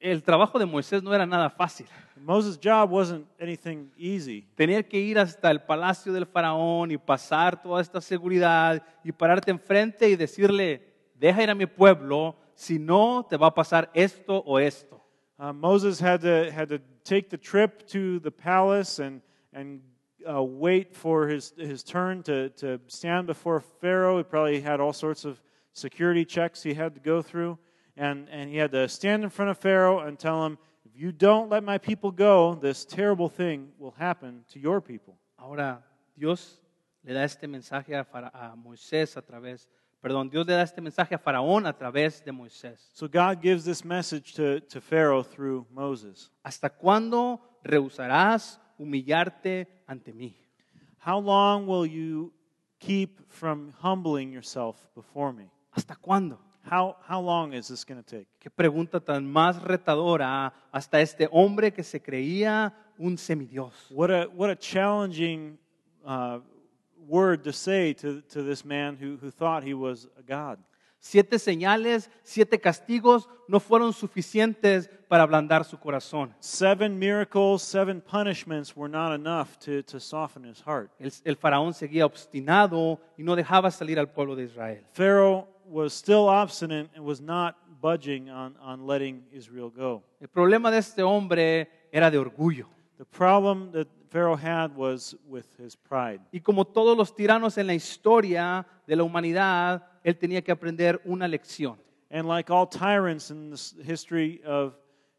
[0.02, 1.86] El trabajo de Moisés no era nada fácil.
[2.16, 4.44] Moses' job wasn't anything easy.
[4.56, 9.52] Tenía que ir hasta el palacio del faraón y pasar toda esta seguridad y pararte
[9.52, 10.82] enfrente y decirle,
[11.14, 15.00] deja ir a mi pueblo, si no te va a pasar esto o esto.
[15.38, 19.80] Uh, Moses had to, had to take the trip to the palace and, and
[20.28, 24.18] uh, wait for his, his turn to, to stand before Pharaoh.
[24.18, 25.40] He probably had all sorts of
[25.72, 27.56] security checks he had to go through.
[27.96, 31.12] And, and he had to stand in front of Pharaoh and tell him, If you
[31.12, 35.16] don't let my people go, this terrible thing will happen to your people.
[35.38, 35.82] Ahora,
[36.16, 36.58] Dios
[37.04, 39.68] le da este mensaje a, Fara- a Moisés a través,
[40.02, 42.90] perdón, Dios le da este mensaje a Faraón a través de Moisés.
[42.94, 46.30] So God gives this message to, to Pharaoh through Moses.
[46.44, 50.36] ¿Hasta cuándo rehusarás humillarte ante mí?
[50.98, 52.32] How long will you
[52.78, 55.50] keep from humbling yourself before me?
[55.72, 56.38] ¿Hasta cuándo?
[56.64, 58.26] How, how long is this going to take?
[58.40, 63.72] Qué pregunta tan más retadora hasta este hombre que se creía un semidios.
[63.90, 65.58] What a, what a challenging
[66.06, 66.38] uh,
[67.08, 70.58] word to say to, to this man who, who thought he was a God.
[71.04, 76.32] Siete señales, siete castigos no fueron suficientes para ablandar su corazón.
[76.38, 80.92] Seven miracles, seven punishments were not enough to, to soften his heart.
[81.00, 84.86] El, el faraón seguía obstinado y no dejaba salir al pueblo de Israel.
[84.92, 90.02] Pharaoh was still obstinate and was not budging on, on letting Israel go.
[90.20, 92.68] El problema de este hombre era de orgullo.
[92.98, 96.20] The problem that Pharaoh had was with his pride.
[96.32, 101.00] Y como todos los tiranos en la historia de la humanidad, él tenía que aprender
[101.04, 101.78] una lección.
[102.10, 104.74] And like all tyrants in the history of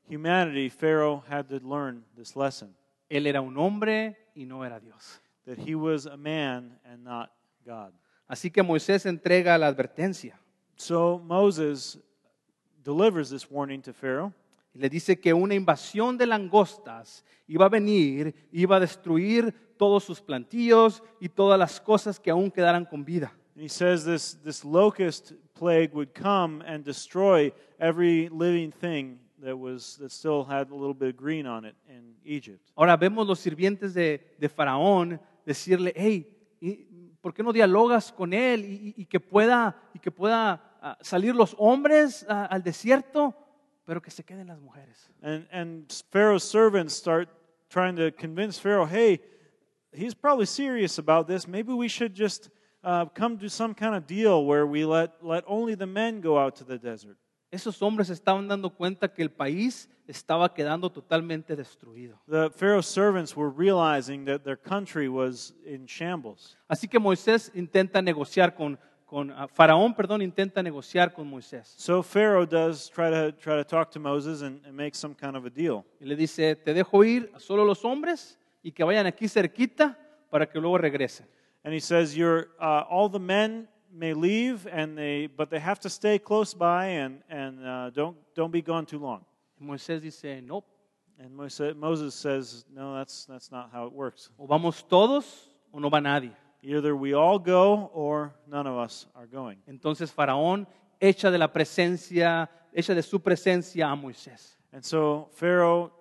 [0.07, 2.75] humanity, Pharaoh had to learn this lesson
[3.09, 5.19] Él era un hombre y no era Dios.
[5.45, 7.31] that he was a man and not
[7.65, 7.91] God.
[8.29, 10.39] Así que Moisés entrega la advertencia
[10.75, 11.97] So Moses
[12.83, 14.33] delivers this warning to Pharaoh.
[14.73, 20.03] y le dice que una invasión de langostas iba a venir, iba a destruir todos
[20.03, 23.31] sus plantillos y todas las cosas que aún quedaran con vida.
[23.55, 29.55] And he says this, this locust plague would come and destroy every living thing that,
[29.55, 32.71] was, that still had a little bit of green on it in Egypt.
[32.75, 36.27] Ahora vemos los sirvientes de, de Faraón decirle, hey,
[36.59, 36.87] ¿y
[37.23, 41.33] ¿por qué no dialogas con él y, y- que pueda, y que pueda ah, salir
[41.33, 43.33] los hombres ah, al desierto,
[43.85, 45.09] pero que se queden las mujeres?
[45.21, 47.29] And, and Pharaoh's servants start
[47.69, 49.21] trying to convince Pharaoh, hey,
[49.93, 51.47] he's probably serious about this.
[51.47, 52.49] Maybe we should just
[52.83, 56.37] uh, come to some kind of deal where we let, let only the men go
[56.37, 57.15] out to the desert.
[57.53, 62.19] Esos hombres estaban dando cuenta que el país estaba quedando totalmente destruido.
[62.27, 66.57] The Pharaoh's servants were realizing that their country was in shambles.
[66.67, 71.75] Así que Moisés intenta negociar con, con ah, Faraón, perdón, intenta negociar con Moisés.
[71.77, 75.35] So Pharaoh does try to, try to talk to Moses and, and make some kind
[75.35, 75.85] of a deal.
[76.01, 79.95] Y le dice, te dejo ir a solo los hombres y que vayan aquí cerquita
[80.31, 81.27] para que luego regresen.
[81.63, 85.79] And he says, You're, uh, all the men may leave, and they, but they have
[85.81, 89.25] to stay close by and, and uh, don't, don't be gone too long.
[89.61, 90.65] Moisés dice, nope.
[91.19, 94.29] And Moses, Moses says, No, that's, that's not how it works.
[94.37, 95.25] o vamos todos
[95.71, 96.31] o no va nadie.
[96.61, 99.57] Either we all go or none of us are going.
[99.67, 100.65] Entonces Faraón
[100.99, 104.57] echa de la presencia, echa de su presencia a Moisés.
[104.71, 105.91] And so Pharaoh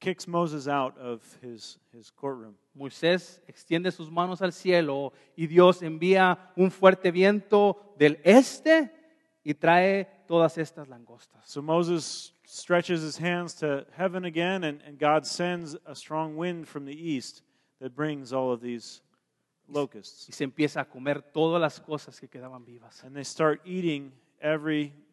[0.00, 2.56] kicks Moses out of his, his courtroom.
[2.76, 8.90] Moisés extiende sus manos al cielo y Dios envía un fuerte viento del este
[9.44, 11.44] y trae todas estas langostas.
[11.44, 16.66] So Moses stretches his hands to heaven again, and, and God sends a strong wind
[16.66, 17.42] from the east
[17.80, 19.02] that brings all of these
[19.68, 20.28] locusts.
[20.28, 23.02] Y se empieza a comer todas las cosas que quedaban vivas.
[23.04, 24.12] And they start eating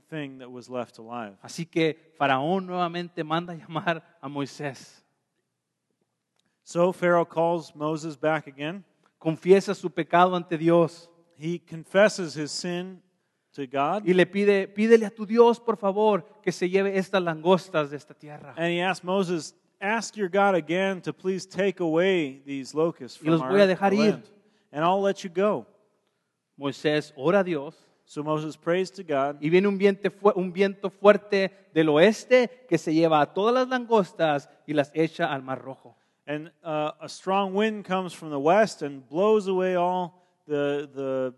[0.10, 1.36] everything that was left alive.
[1.44, 5.04] Así que Faraón nuevamente manda llamar a Moisés.
[6.64, 8.84] So Pharaoh calls Moses back again.
[9.20, 11.10] Confiesa su pecado ante Dios
[11.40, 13.02] He confesses his sin
[13.54, 17.22] to God, y le pide, pídele a tu Dios, por favor, que se lleve estas
[17.24, 18.54] langostas de esta tierra.
[18.58, 23.26] and he asks Moses, Ask your God again to please take away these locusts Y
[23.26, 24.12] from los our, voy a dejar our ir.
[24.14, 24.24] land,
[24.72, 25.68] and I'll let you go.
[26.60, 27.76] Moisés ora a Dios
[28.10, 32.78] So Moses prays to God, y viene un viento, un viento fuerte del oeste que
[32.78, 35.98] se lleva a todas las langostas y las echa al mar rojo.
[36.28, 41.34] and uh, a strong wind comes from the west and blows away all the, the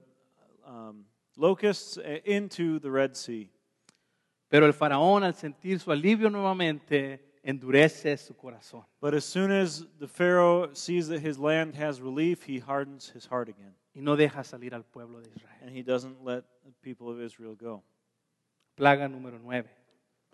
[0.67, 1.05] um,
[1.37, 3.49] locusts uh, into the Red Sea.
[4.49, 8.83] Pero el faraón al sentir su alivio nuevamente endurece su corazón.
[8.99, 13.27] But as soon as the Pharaoh sees that his land has relief, he hardens his
[13.27, 13.75] heart again.
[13.99, 15.57] Y no deja salir al pueblo de Israel.
[15.61, 17.83] And he doesn't let the people of Israel go.
[18.77, 19.65] Plaga número 9.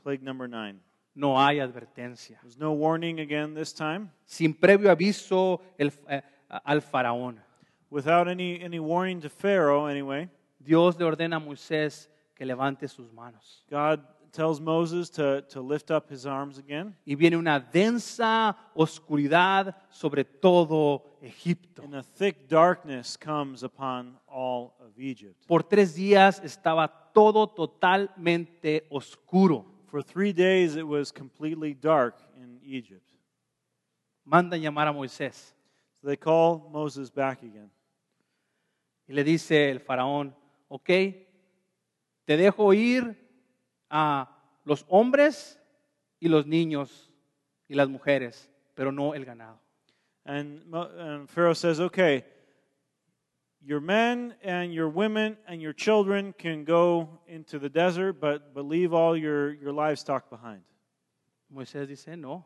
[0.04, 0.80] Plague number nine.
[1.16, 2.38] No hay advertencia.
[2.44, 4.12] There's no warning again this time.
[4.26, 6.22] Sin previo aviso el- eh,
[6.64, 7.42] al faraón.
[7.90, 13.12] Without any, any warning to Pharaoh, anyway, Dios le ordena a Moisés que levante sus
[13.12, 13.66] manos.
[13.72, 14.02] God
[14.32, 16.96] tells Moses to, to lift up his arms again.
[17.04, 21.84] Y viene una densa oscuridad sobre todo Egipto.
[21.84, 25.46] And a thick darkness comes upon all of Egypt.
[25.48, 29.66] Por tres días estaba todo totalmente oscuro.
[29.88, 33.12] For three days it was completely dark in Egypt.
[34.26, 35.54] Mandan llamar a Moisés
[36.02, 37.72] So they call Moses back again.
[39.08, 40.36] y le dice el faraón,
[40.68, 40.90] ok,
[42.26, 43.16] te dejo ir
[43.90, 44.32] a
[44.64, 45.60] los hombres
[46.20, 47.12] y los niños
[47.68, 49.60] y las mujeres, pero no el ganado.
[50.26, 52.26] And, and Pharaoh says, okay,
[53.64, 58.66] your men and your women and your children can go into the desert, but, but
[58.66, 60.62] leave all your, your livestock behind.
[61.54, 62.44] Moisés dice, no,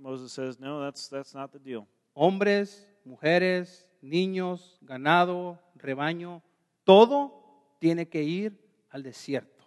[0.00, 1.86] Moses says, no, that's, that's not the deal.
[2.14, 6.42] hombres, mujeres, niños, ganado, rebaño,
[6.84, 7.32] todo
[7.78, 8.52] tiene que ir
[8.90, 9.64] al desierto.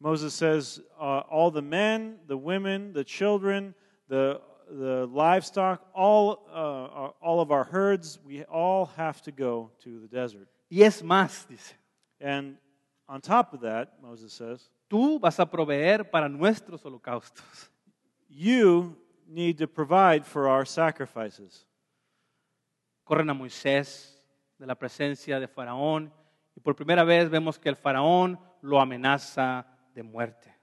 [0.00, 3.74] Moses says, uh, all the men, the women, the children,
[4.08, 4.40] the,
[4.70, 10.08] the livestock, all, uh, all of our herds, we all have to go to the
[10.08, 10.48] desert.
[10.70, 11.74] Y es más, dice,
[12.20, 12.56] And
[13.08, 17.68] on top of that, Moses says, tú vas a proveer para nuestros holocaustos.
[18.28, 18.96] you
[19.28, 21.66] need to provide for our sacrifices.
[23.04, 24.14] Corren a Moisés
[24.58, 26.12] de la presencia de Faraón
[26.56, 30.53] y por primera vez vemos que el Faraón lo amenaza de muerte.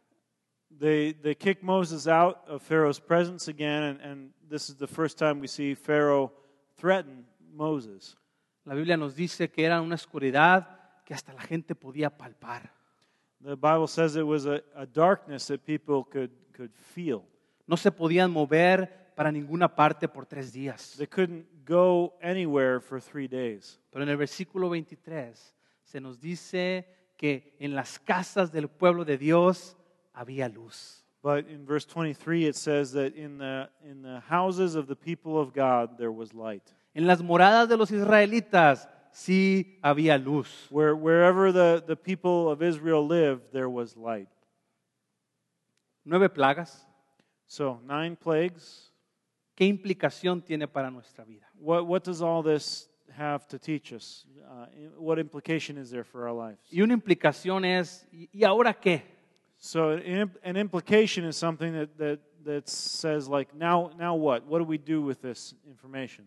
[0.79, 5.17] They, they kick Moses out of Pharaoh's presence again, and, and this is the first
[5.17, 6.31] time we see Pharaoh
[6.77, 8.15] threaten Moses.
[8.65, 10.67] La Biblia nos dice que era una oscuridad
[11.05, 12.71] que hasta la gente podía palpar.
[13.43, 17.23] The Bible says it was a, a darkness that people could, could feel.
[17.67, 20.95] No se podían mover para ninguna parte por tres días.
[20.97, 23.79] They couldn't go anywhere for three days.
[23.91, 29.17] Pero en el versículo 23 se nos dice que en las casas del pueblo de
[29.17, 29.75] Dios
[30.21, 31.03] había luz.
[31.23, 35.39] But in verse 23, it says that in the, in the houses of the people
[35.39, 36.63] of God there was light.
[36.95, 40.67] En las moradas de los israelitas sí había luz.
[40.69, 44.27] Where, wherever the, the people of Israel lived, there was light.
[46.05, 46.85] Nueve plagas.
[47.45, 48.91] So, nine plagues.
[49.55, 51.45] ¿Qué implicación tiene para nuestra vida?
[51.59, 54.25] What, what does all this have to teach us?
[54.49, 54.65] Uh,
[54.97, 56.61] what implication is there for our lives?
[56.71, 59.03] Y una implicación es, ¿y y ahora qué?
[59.63, 64.43] So, an, imp- an implication is something that, that, that says, like, now, now what?
[64.47, 66.25] What do we do with this information?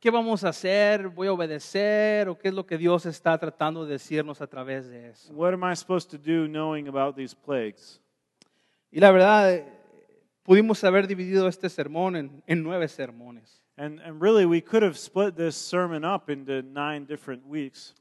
[0.00, 1.08] ¿Qué vamos a hacer?
[1.08, 2.30] ¿Voy a obedecer?
[2.30, 5.30] ¿O qué es lo que Dios está tratando de decirnos a través de eso?
[5.34, 8.00] What am I supposed to do knowing about these plagues?
[8.90, 9.66] Y la verdad, eh,
[10.42, 13.62] pudimos haber dividido este sermón en, en nueve sermones.
[13.76, 17.94] And, and really, we could have split this sermon up into nine different weeks.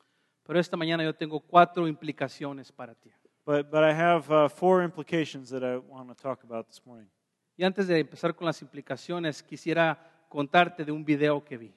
[0.43, 3.11] Pero esta mañana yo tengo cuatro implicaciones para ti.
[3.46, 7.08] But, but I have uh, four implications that I want to talk about this morning.
[7.58, 9.98] Y antes de empezar con las implicaciones, quisiera
[10.30, 11.74] contarte de un video que vi.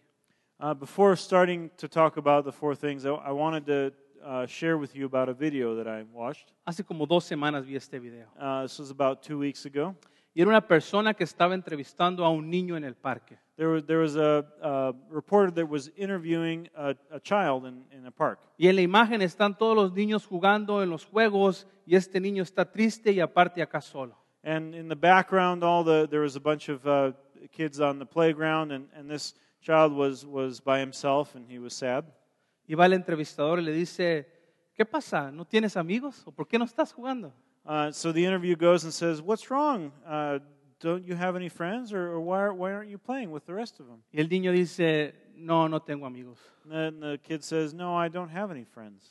[0.61, 3.93] Uh, before starting to talk about the four things, I, I wanted to
[4.25, 6.53] uh, share with you about a video that I watched.
[6.67, 8.27] Hace como dos semanas vi este video.
[8.39, 9.95] Uh, this was about two weeks ago.
[10.35, 13.39] Y era una persona que estaba entrevistando a un niño en el parque.
[13.57, 18.05] There was, there was a, a reporter that was interviewing a, a child in, in
[18.05, 18.41] a park.
[18.59, 22.43] Y en la imagen están todos los niños jugando en los juegos y este niño
[22.43, 24.17] está triste y aparte acá solo.
[24.43, 27.13] And in the background, all the, there was a bunch of uh,
[27.53, 31.73] kids on the playground, and, and this child was, was by himself, and he was
[31.75, 32.05] sad.
[32.67, 34.27] Y va el entrevistador y le dice,
[34.75, 35.31] ¿qué pasa?
[35.31, 36.23] ¿No tienes amigos?
[36.27, 37.33] ¿O por qué no estás jugando?
[37.67, 39.93] Uh, so the interview goes and says, What's wrong?
[40.07, 40.39] Uh,
[40.81, 43.81] don't you have any friends, or, or why, why aren't you playing with the rest
[43.81, 44.03] of them?
[44.13, 46.39] Y el niño dice, no, no tengo amigos.
[46.65, 49.11] And then the kid says, No, I don't have any friends.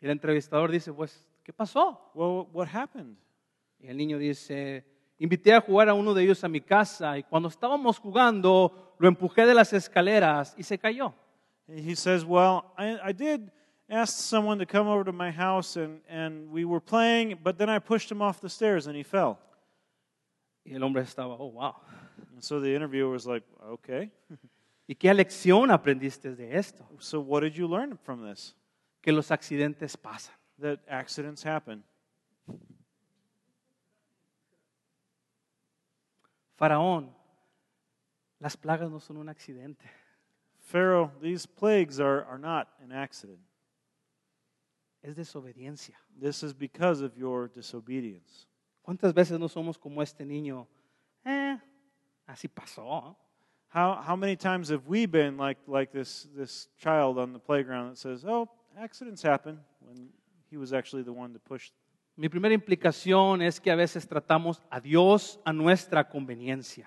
[0.00, 1.98] Y el entrevistador dice, pues, ¿qué pasó?
[2.14, 3.16] Well, what happened?
[3.78, 4.84] Y el niño dice,
[5.18, 9.08] invité a jugar a uno de ellos a mi casa y cuando estábamos jugando lo
[9.08, 11.14] empujé de las escaleras y se cayó.
[11.68, 13.50] And he says, Well, I, I did
[13.88, 17.68] ask someone to come over to my house, and, and we were playing, but then
[17.68, 19.38] I pushed him off the stairs and he fell.
[20.64, 21.76] Y el hombre estaba, oh, wow.
[22.32, 24.10] And so the interviewer was like, Okay,
[24.88, 26.84] ¿Y qué lección aprendiste de esto?
[26.98, 28.54] so what did you learn from this?
[29.02, 30.34] que los accidentes pasan.
[30.58, 31.82] that accidents happen.
[36.58, 37.10] Faraón,
[38.40, 39.84] las plagas no son un accidente.
[40.60, 43.40] Pharaoh, these plagues are, are not an accident.
[45.04, 45.96] Es desobediencia.
[46.18, 48.46] This is because of your disobedience.
[48.82, 50.66] ¿Cuántas veces no somos como este niño?
[51.26, 51.58] Eh,
[52.26, 53.14] así pasó.
[53.68, 57.90] How, how many times have we been like, like this, this child on the playground
[57.90, 58.48] that says, oh,
[58.78, 60.08] accidents happen, when
[60.48, 61.70] he was actually the one to push?
[62.16, 66.86] Mi primera implicación es que a veces tratamos a Dios a nuestra conveniencia.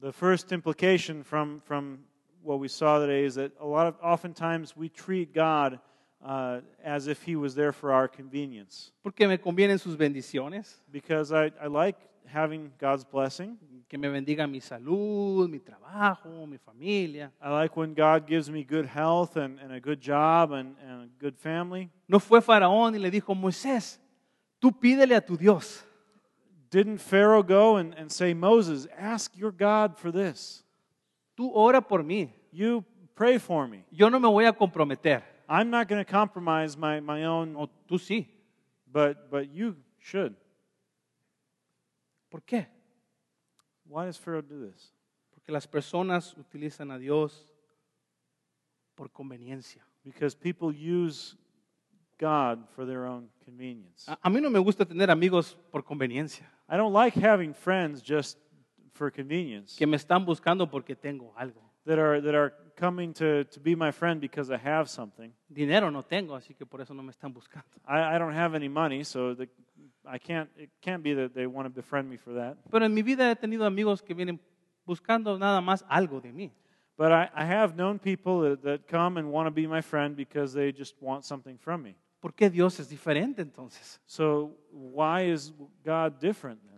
[0.00, 2.00] The first implication from, from
[2.42, 5.78] what we saw today is that a lot of oftentimes we treat God
[6.24, 8.90] uh, as if he was there for our convenience.
[9.02, 11.96] Porque me convienen sus bendiciones, Because I, I like
[12.26, 13.58] having God's blessing.
[13.88, 17.30] que me bendiga mi salud, mi trabajo, mi familia.
[17.40, 21.02] I like when God gives me good health and, and a good job and, and
[21.02, 21.90] a good family.
[22.08, 23.98] No fue Faraón y le dijo, Moisés,
[24.58, 25.84] tú pídele a tu Dios.
[26.70, 30.64] Didn't Pharaoh go and, and say, Moses, ask your God for this?
[31.36, 32.30] Tú ora por mí.
[32.50, 33.84] You pray for me.
[33.92, 35.22] Yo no me voy a comprometer.
[35.48, 38.26] I'm not going to compromise my, my own, No, tú sí.
[38.90, 40.34] but, but you should.
[42.30, 42.66] ¿Por qué?
[43.88, 44.92] Why does Pharaoh do this?
[45.32, 47.46] Porque las personas utilizan a Dios
[48.96, 49.82] por conveniencia.
[50.04, 51.36] Because people use
[52.18, 54.08] God for their own convenience.
[54.08, 58.02] A, a mí no me gusta tener amigos por conveniencia, I don't like having friends
[58.02, 58.38] just
[58.94, 61.60] for convenience que me están buscando porque tengo algo.
[61.84, 65.32] that are, that are coming to, to be my friend because I have something.
[65.48, 67.66] Dinero no tengo, así que por eso no me están buscando.
[67.86, 69.48] I, I don't have any money, so the,
[70.06, 72.56] I can't, it can't be that they want to befriend me for that.
[72.70, 74.38] Pero en mi vida he tenido amigos que vienen
[74.86, 76.50] buscando nada más algo de mí.
[76.96, 80.16] But I, I have known people that, that come and want to be my friend
[80.16, 81.96] because they just want something from me.
[82.20, 83.98] ¿Por qué Dios es diferente entonces?
[84.06, 85.52] So why is
[85.84, 86.73] God different then?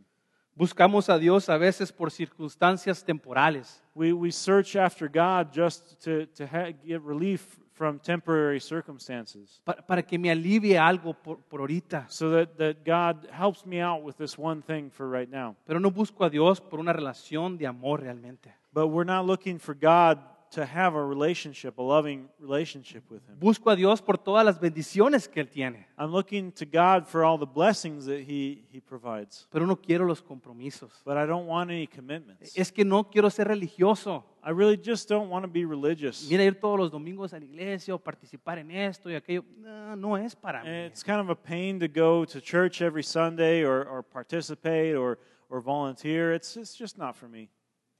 [0.56, 3.82] Buscamos a Dios a veces por circunstancias temporales.
[3.94, 9.60] We, we search after God just to, to ha- get relief from temporary circumstances.
[9.64, 12.06] pa- Para, que me alivie algo por, por ahorita.
[12.08, 15.56] So that, that God helps me out with this one thing for right now.
[15.66, 18.54] Pero no busco a Dios por una relación de amor realmente.
[18.72, 20.18] But we're not looking for God
[20.50, 23.38] to have a relationship, a loving relationship with Him.
[23.38, 25.86] Busco a Dios por todas las bendiciones que Él tiene.
[25.98, 29.46] I'm looking to God for all the blessings that He, he provides.
[29.50, 31.02] Pero no quiero los compromisos.
[31.04, 32.56] But I don't want any commitments.
[32.56, 34.24] Es que no quiero ser religioso.
[34.42, 36.28] I really just don't want to be religious.
[36.30, 39.44] Mira, ir todos los domingos a la iglesia o participar en esto y aquello.
[39.58, 40.86] No, no es para mí.
[40.86, 45.18] It's kind of a pain to go to church every Sunday or, or participate or,
[45.50, 46.32] or volunteer.
[46.32, 47.50] It's, it's just not for me.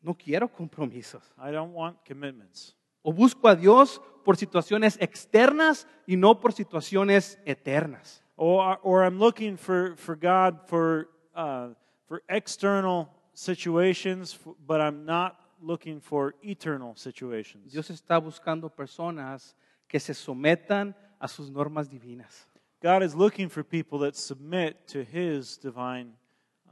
[0.07, 1.25] No quiero compromisos.
[1.37, 2.77] I don't want commitments.
[3.03, 8.23] O busco a Dios por situaciones externas y no por situaciones eternas.
[8.37, 11.71] Or, or I'm looking for, for God for, uh,
[12.07, 17.73] for external situations, but I'm not looking for eternal situations.
[17.73, 19.57] Dios está buscando personas
[19.89, 22.47] que se sometan a sus normas divinas.
[22.81, 26.13] God is looking for people that submit to His divine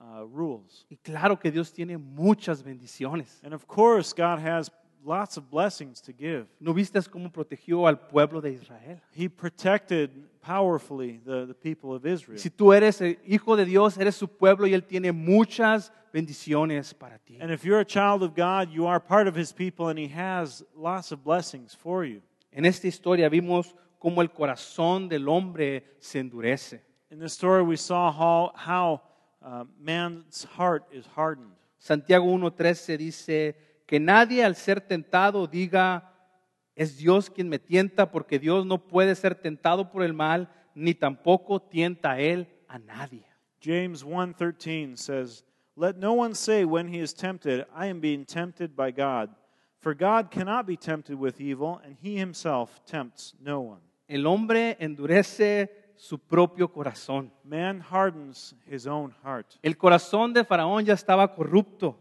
[0.01, 0.86] uh, rules.
[0.90, 3.40] Y claro que Dios tiene muchas bendiciones.
[3.42, 4.70] And of course, God has
[5.05, 6.47] lots of blessings to give.
[6.61, 9.01] ¿No viste cómo protegió al pueblo de Israel?
[9.12, 12.38] He protected powerfully the, the people of Israel.
[12.38, 16.95] Si tú eres el hijo de Dios, eres su pueblo y Él tiene muchas bendiciones
[16.95, 17.38] para ti.
[17.40, 20.09] And if you're a child of God, you are part of His people, and He
[20.09, 22.22] has lots of blessings for you.
[22.53, 26.80] En esta historia vimos cómo el corazón del hombre se endurece.
[27.11, 29.01] In this story, we saw how, how
[29.45, 31.55] uh, man's heart is hardened.
[31.78, 36.11] Santiago 1.13 dice que nadie al ser tentado diga,
[36.74, 40.95] es Dios quien me tienta, porque Dios no puede ser tentado por el mal, ni
[40.95, 43.26] tampoco tienta a Él a nadie.
[43.61, 45.45] James 1:13 says,
[45.76, 49.30] "Let no one say when he is tempted, I am being tempted by God,
[49.78, 54.76] for God cannot be tempted with evil, and he himself tempts no one." El hombre
[54.80, 57.32] endurece su propio corazón.
[57.45, 59.47] Man hardens his own heart.
[59.62, 61.97] El corazón de Faraón ya estaba corrupto.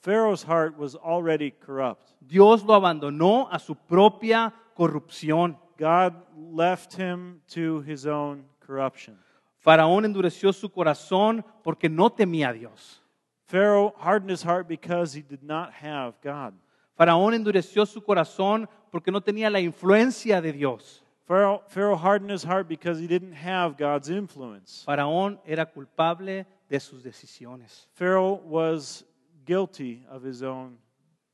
[0.00, 2.10] Pharaoh's heart was already corrupt.
[2.20, 5.56] Dios lo abandonó a su propia corrupción.
[5.78, 9.18] God left him to his own corruption.
[9.58, 13.00] Faraón endureció su corazón porque no temía a Dios.
[13.46, 16.54] Pharaoh hardened his heart because he did not have God.
[16.96, 21.01] Faraón endureció su corazón porque no tenía la influencia de Dios.
[21.26, 24.84] Pharaoh, hardened his heart because he didn't have God's influence.
[24.86, 27.86] Faraón era culpable de sus decisiones.
[27.94, 29.04] Pharaoh was
[29.44, 30.78] guilty of his own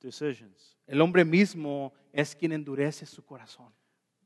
[0.01, 0.77] decisions.
[0.87, 3.73] El hombre mismo es quien endurece su corazón.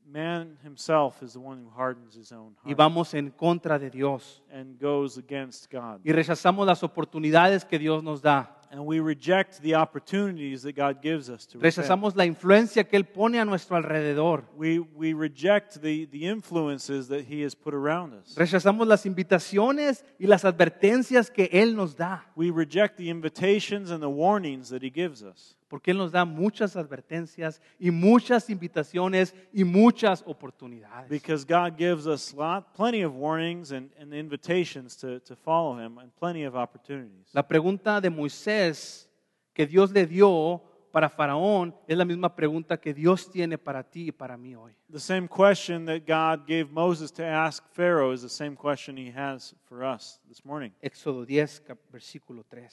[0.04, 3.88] man himself is the one who hardens his own y heart vamos en contra de
[3.88, 6.00] Dios and goes against God.
[6.04, 8.61] y rechazamos las oportunidades que Dios nos da.
[8.72, 11.58] And we reject the opportunities that God gives us to.
[11.58, 14.44] Rechazamos la influencia que Él pone a nuestro alrededor.
[14.56, 18.34] We, we reject the, the influences that He has put around us.
[18.34, 22.24] Rechazamos las invitaciones y las advertencias que Él nos da.
[22.34, 25.54] We reject the invitations and the warnings that He gives us.
[25.72, 31.08] Porque Él nos da muchas advertencias y muchas invitaciones y muchas oportunidades.
[31.08, 35.96] Because God gives us lot, plenty of warnings and, and invitations to, to follow Him
[35.96, 37.32] and plenty of opportunities.
[37.32, 39.08] La pregunta de Moisés
[39.54, 40.60] que Dios le dio
[40.92, 44.74] para Faraón es la misma pregunta que Dios tiene para ti y para mí hoy.
[44.90, 49.10] The same question that God gave Moses to ask Pharaoh is the same question He
[49.10, 50.72] has for us this morning.
[50.82, 52.68] Éxodo 10, versículo 3.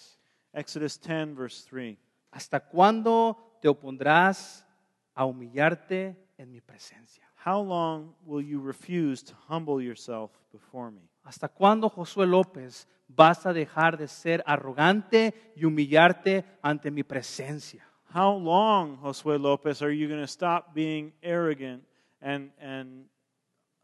[0.54, 1.98] Exodus 10, verse 3.
[2.32, 4.66] ¿Hasta cuándo te opondrás
[5.14, 7.28] a humillarte en mi presencia?
[7.46, 11.10] How long will you refuse to humble yourself before me?
[11.24, 17.90] ¿Hasta cuándo, Josué López, vas a dejar de ser arrogante y humillarte ante mi presencia?
[18.14, 21.84] How long, Josue Lopez, are you going to stop being arrogant
[22.22, 23.06] and, and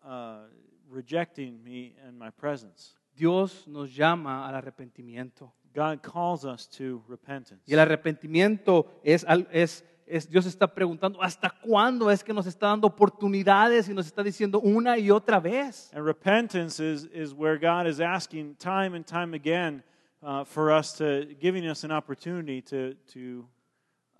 [0.03, 0.47] uh,
[0.89, 2.95] rejecting me and my presence?
[3.15, 5.53] Dios nos llama al arrepentimiento.
[5.75, 7.61] God calls us to repentance.
[7.67, 12.67] Y el arrepentimiento es, es, es, Dios está preguntando, ¿hasta cuándo es que nos está
[12.67, 15.91] dando oportunidades y nos está diciendo una y otra vez?
[15.93, 19.83] And repentance is, is where God is asking time and time again
[20.23, 23.45] uh, for us to, giving us an opportunity to, to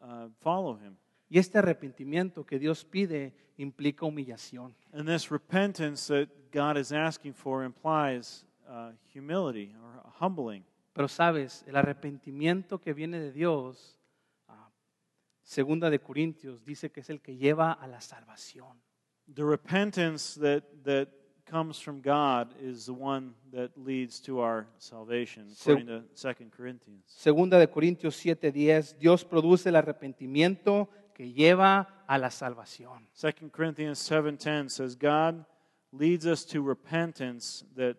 [0.03, 0.97] uh, follow Him.
[1.29, 4.75] Y este arrepentimiento que Dios pide implica humillación.
[4.93, 10.63] And this repentance that God is asking for implies uh, humility or humbling.
[10.95, 13.99] Pero sabes, el arrepentimiento que viene de Dios,
[14.47, 14.71] ah,
[15.43, 18.81] segunda de Corintios, dice que es el que lleva a la salvación.
[19.27, 21.09] The repentance that, that
[21.45, 27.03] comes from God is the one that leads to our salvation, according to 2 Corinthians.
[27.07, 33.05] Segunda de Corintios 7:10, Dios produce el arrepentimiento que lleva a la salvación.
[33.13, 35.45] 2 Corinthians 7:10 says God
[35.91, 37.97] leads us to repentance that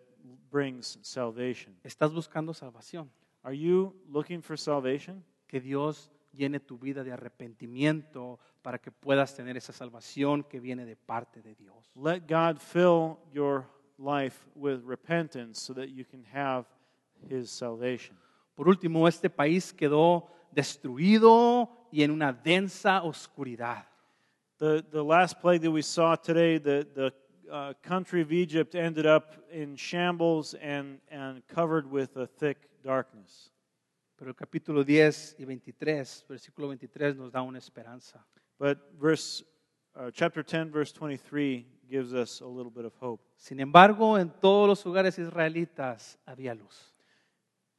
[0.49, 1.75] brings salvation.
[1.83, 3.09] ¿Estás buscando salvación?
[3.43, 5.23] Are you looking for salvation?
[5.47, 10.85] Que Dios llene tu vida de arrepentimiento para que puedas tener esa salvación que viene
[10.85, 11.91] de parte de Dios.
[11.95, 13.65] Let God fill your
[13.97, 16.65] life with repentance so that you can have
[17.29, 18.17] his salvation.
[18.55, 23.87] Por último, este país quedó destruido y en una densa oscuridad.
[24.57, 27.13] The, the last plague that we saw today, the, the
[27.51, 33.51] uh, country of Egypt ended up in shambles and, and covered with a thick darkness.
[34.17, 38.25] Pero el capítulo 10 y 23, versículo 23 nos da una esperanza.
[38.59, 39.43] But verse,
[39.95, 43.21] uh, chapter 10, verse 23 gives us a little bit of hope.
[43.37, 46.93] Sin embargo, en todos los lugares israelitas había luz.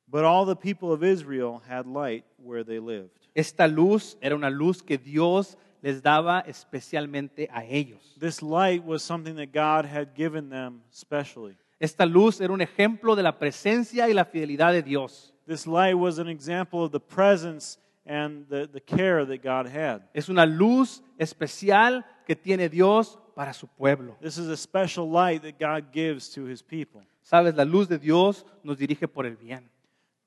[0.07, 3.29] But all the people of Israel had light where they lived.
[3.35, 8.17] Esta luz era una luz que Dios les daba especialmente a ellos.
[8.19, 11.57] This light was something that God had given them specially.
[11.81, 15.33] Esta luz era un ejemplo de la presencia y la fidelidad de Dios.
[15.47, 20.03] This light was an example of the presence and the, the care that God had.
[20.13, 24.17] Es una luz especial que tiene Dios para su pueblo.
[24.21, 27.03] This is a special light that God gives to his people.
[27.23, 29.71] Sabes, la luz de Dios nos dirige por el bien.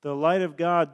[0.00, 0.88] The light of God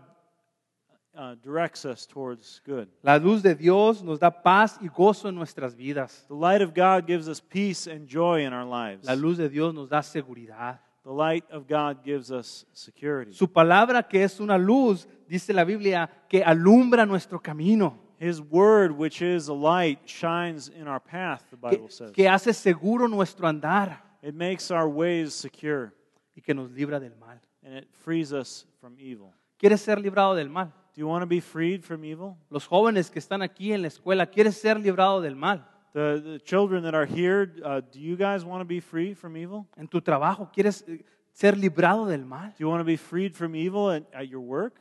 [1.18, 2.88] uh, directs us towards good.
[3.02, 6.24] La luz de Dios nos da paz y gozo en nuestras vidas.
[6.28, 9.04] The light of God gives us peace and joy in our lives.
[9.04, 10.78] La luz de Dios nos da seguridad.
[11.02, 13.32] The light of God gives us security.
[13.32, 18.92] Su palabra que es una luz, dice la Biblia, que alumbra nuestro camino, His word,
[18.92, 22.12] which is a light, shines in our path, the que, Bible says.
[22.12, 25.92] que hace seguro nuestro andar It makes our ways secure
[26.36, 27.40] y que nos libra del mal.
[27.64, 29.32] and it frees us from evil.
[29.58, 30.72] ¿Quieres ser librado del mal?
[30.98, 32.36] Do you want to be freed from evil?
[32.50, 35.64] Los jóvenes que están aquí en la escuela, ¿quieres ser librado del mal?
[35.92, 39.36] The, the children that are here, uh, do you guys want to be free from
[39.36, 39.68] evil?
[39.76, 42.50] En tu trabajo, ¿quieres eh, ser librado del mal?
[42.50, 44.80] Do you want to be freed from evil at, at your work?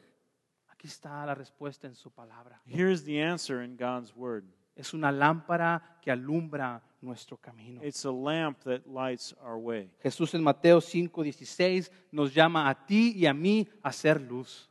[0.72, 2.59] Aquí está la respuesta en su palabra.
[2.65, 4.43] Here's the answer in God's word.
[4.76, 7.80] Es una lámpara que alumbra nuestro camino.
[7.84, 9.91] It's a lamp that lights our way.
[10.01, 14.68] Jesús en Mateo 5:16 nos llama a ti y a mí a ser luz.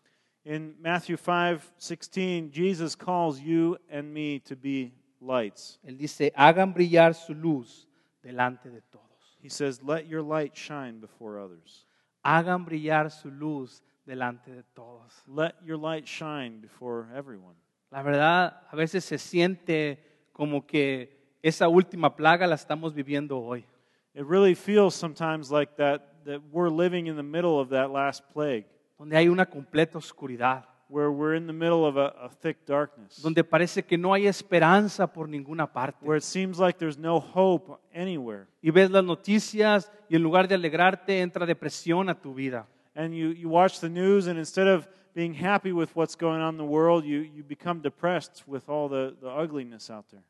[0.46, 5.80] In Matthew 5:16, Jesus calls you and me to be lights.
[5.84, 7.88] Él dice, hagan brillar su luz
[8.22, 9.36] delante de todos.
[9.42, 11.84] He says, "Let your light shine before others.
[12.24, 15.20] Hagan brillar su luz delante de todos.
[15.26, 17.56] Let your light shine before everyone."
[17.90, 19.98] La verdad, a veces se siente
[20.32, 21.08] como que
[21.42, 23.66] esa última plaga la estamos viviendo hoy.
[24.14, 28.22] It really feels sometimes like that, that we're living in the middle of that last
[28.32, 28.66] plague,
[28.98, 33.20] donde hay una completa oscuridad, where we're in the middle of a, a thick darkness,
[33.20, 36.04] donde parece que no hay esperanza por ninguna parte.
[36.04, 38.46] where it seems like there's no hope anywhere.
[38.62, 42.66] Y ves las noticias y en lugar de alegrarte entra depresión a tu vida.
[42.94, 46.54] And you, you watch the news, and instead of being happy with what's going on
[46.54, 50.22] in the world, you, you become depressed with all the, the ugliness out there.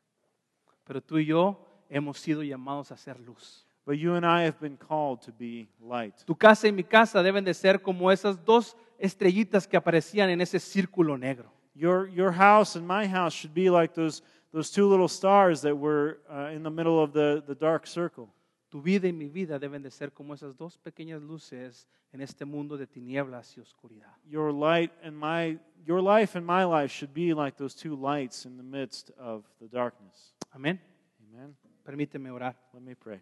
[0.85, 1.57] Pero tú y yo
[1.89, 3.66] hemos sido llamados a ser luz.
[3.87, 6.13] But you and I have been called to be light.
[6.25, 10.41] Tu casa y mi casa deben de ser como esas dos estrellitas que aparecían en
[10.41, 11.49] ese círculo negro.
[11.73, 15.73] Your, your house and my house should be like those, those two little stars that
[15.73, 18.27] were uh, in the middle of the, the dark circle.
[18.69, 22.43] Tu vida y mi vida deben de ser como esas dos pequeñas luces en este
[22.43, 24.11] mundo de tinieblas y oscuridad.
[24.29, 28.45] Your light and my your life and my life should be like those two lights
[28.45, 30.33] in the midst of the darkness.
[30.53, 30.77] Amén.
[31.21, 31.55] Amen.
[31.85, 32.53] Permíteme orar.
[32.73, 33.21] Let me pray.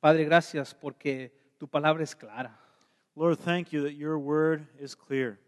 [0.00, 2.58] Padre, gracias porque tu palabra es clara.
[3.14, 5.38] Lord, thank you that your word is clear.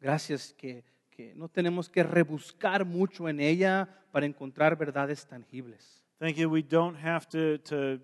[0.00, 6.04] Gracias que, que no tenemos que rebuscar mucho en ella para encontrar verdades tangibles.
[6.18, 8.00] Thank you we don't have to, to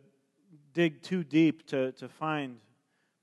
[0.73, 2.59] dig too deep to, to find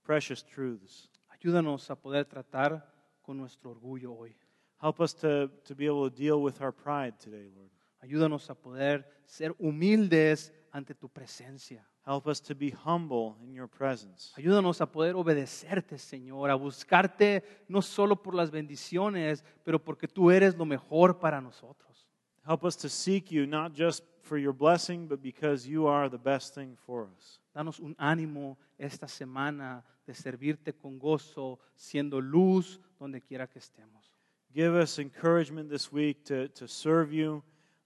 [0.04, 1.10] precious truths.
[1.30, 2.84] Ayúdanos a poder tratar
[3.22, 4.36] con nuestro orgullo hoy.
[4.82, 7.70] Help us to, to be able to deal with our pride today, Lord.
[8.02, 11.88] Ayúdanos a poder ser humildes ante tu presencia.
[12.06, 14.34] Help us to be humble in your presence.
[14.36, 20.32] Ayúdanos a poder obedecerte, Señor, a buscarte no solo por las bendiciones, pero porque tú
[20.32, 22.08] eres lo mejor para nosotros.
[22.48, 26.18] Help us to seek you not just for your blessing, but because you are the
[26.18, 27.40] best thing for us.
[27.54, 34.12] Danos un ánimo esta semana de servirte con gozo, siendo luz donde quiera que estemos.
[34.52, 37.44] Give us encouragement this week to, to serve you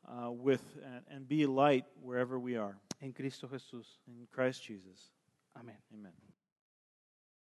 [0.08, 2.78] uh, with and, and be light wherever we are.
[3.01, 3.97] En Cristo Jesús.
[4.08, 5.12] In Christ Jesus.
[5.56, 5.78] Amén.
[5.93, 6.33] Amen.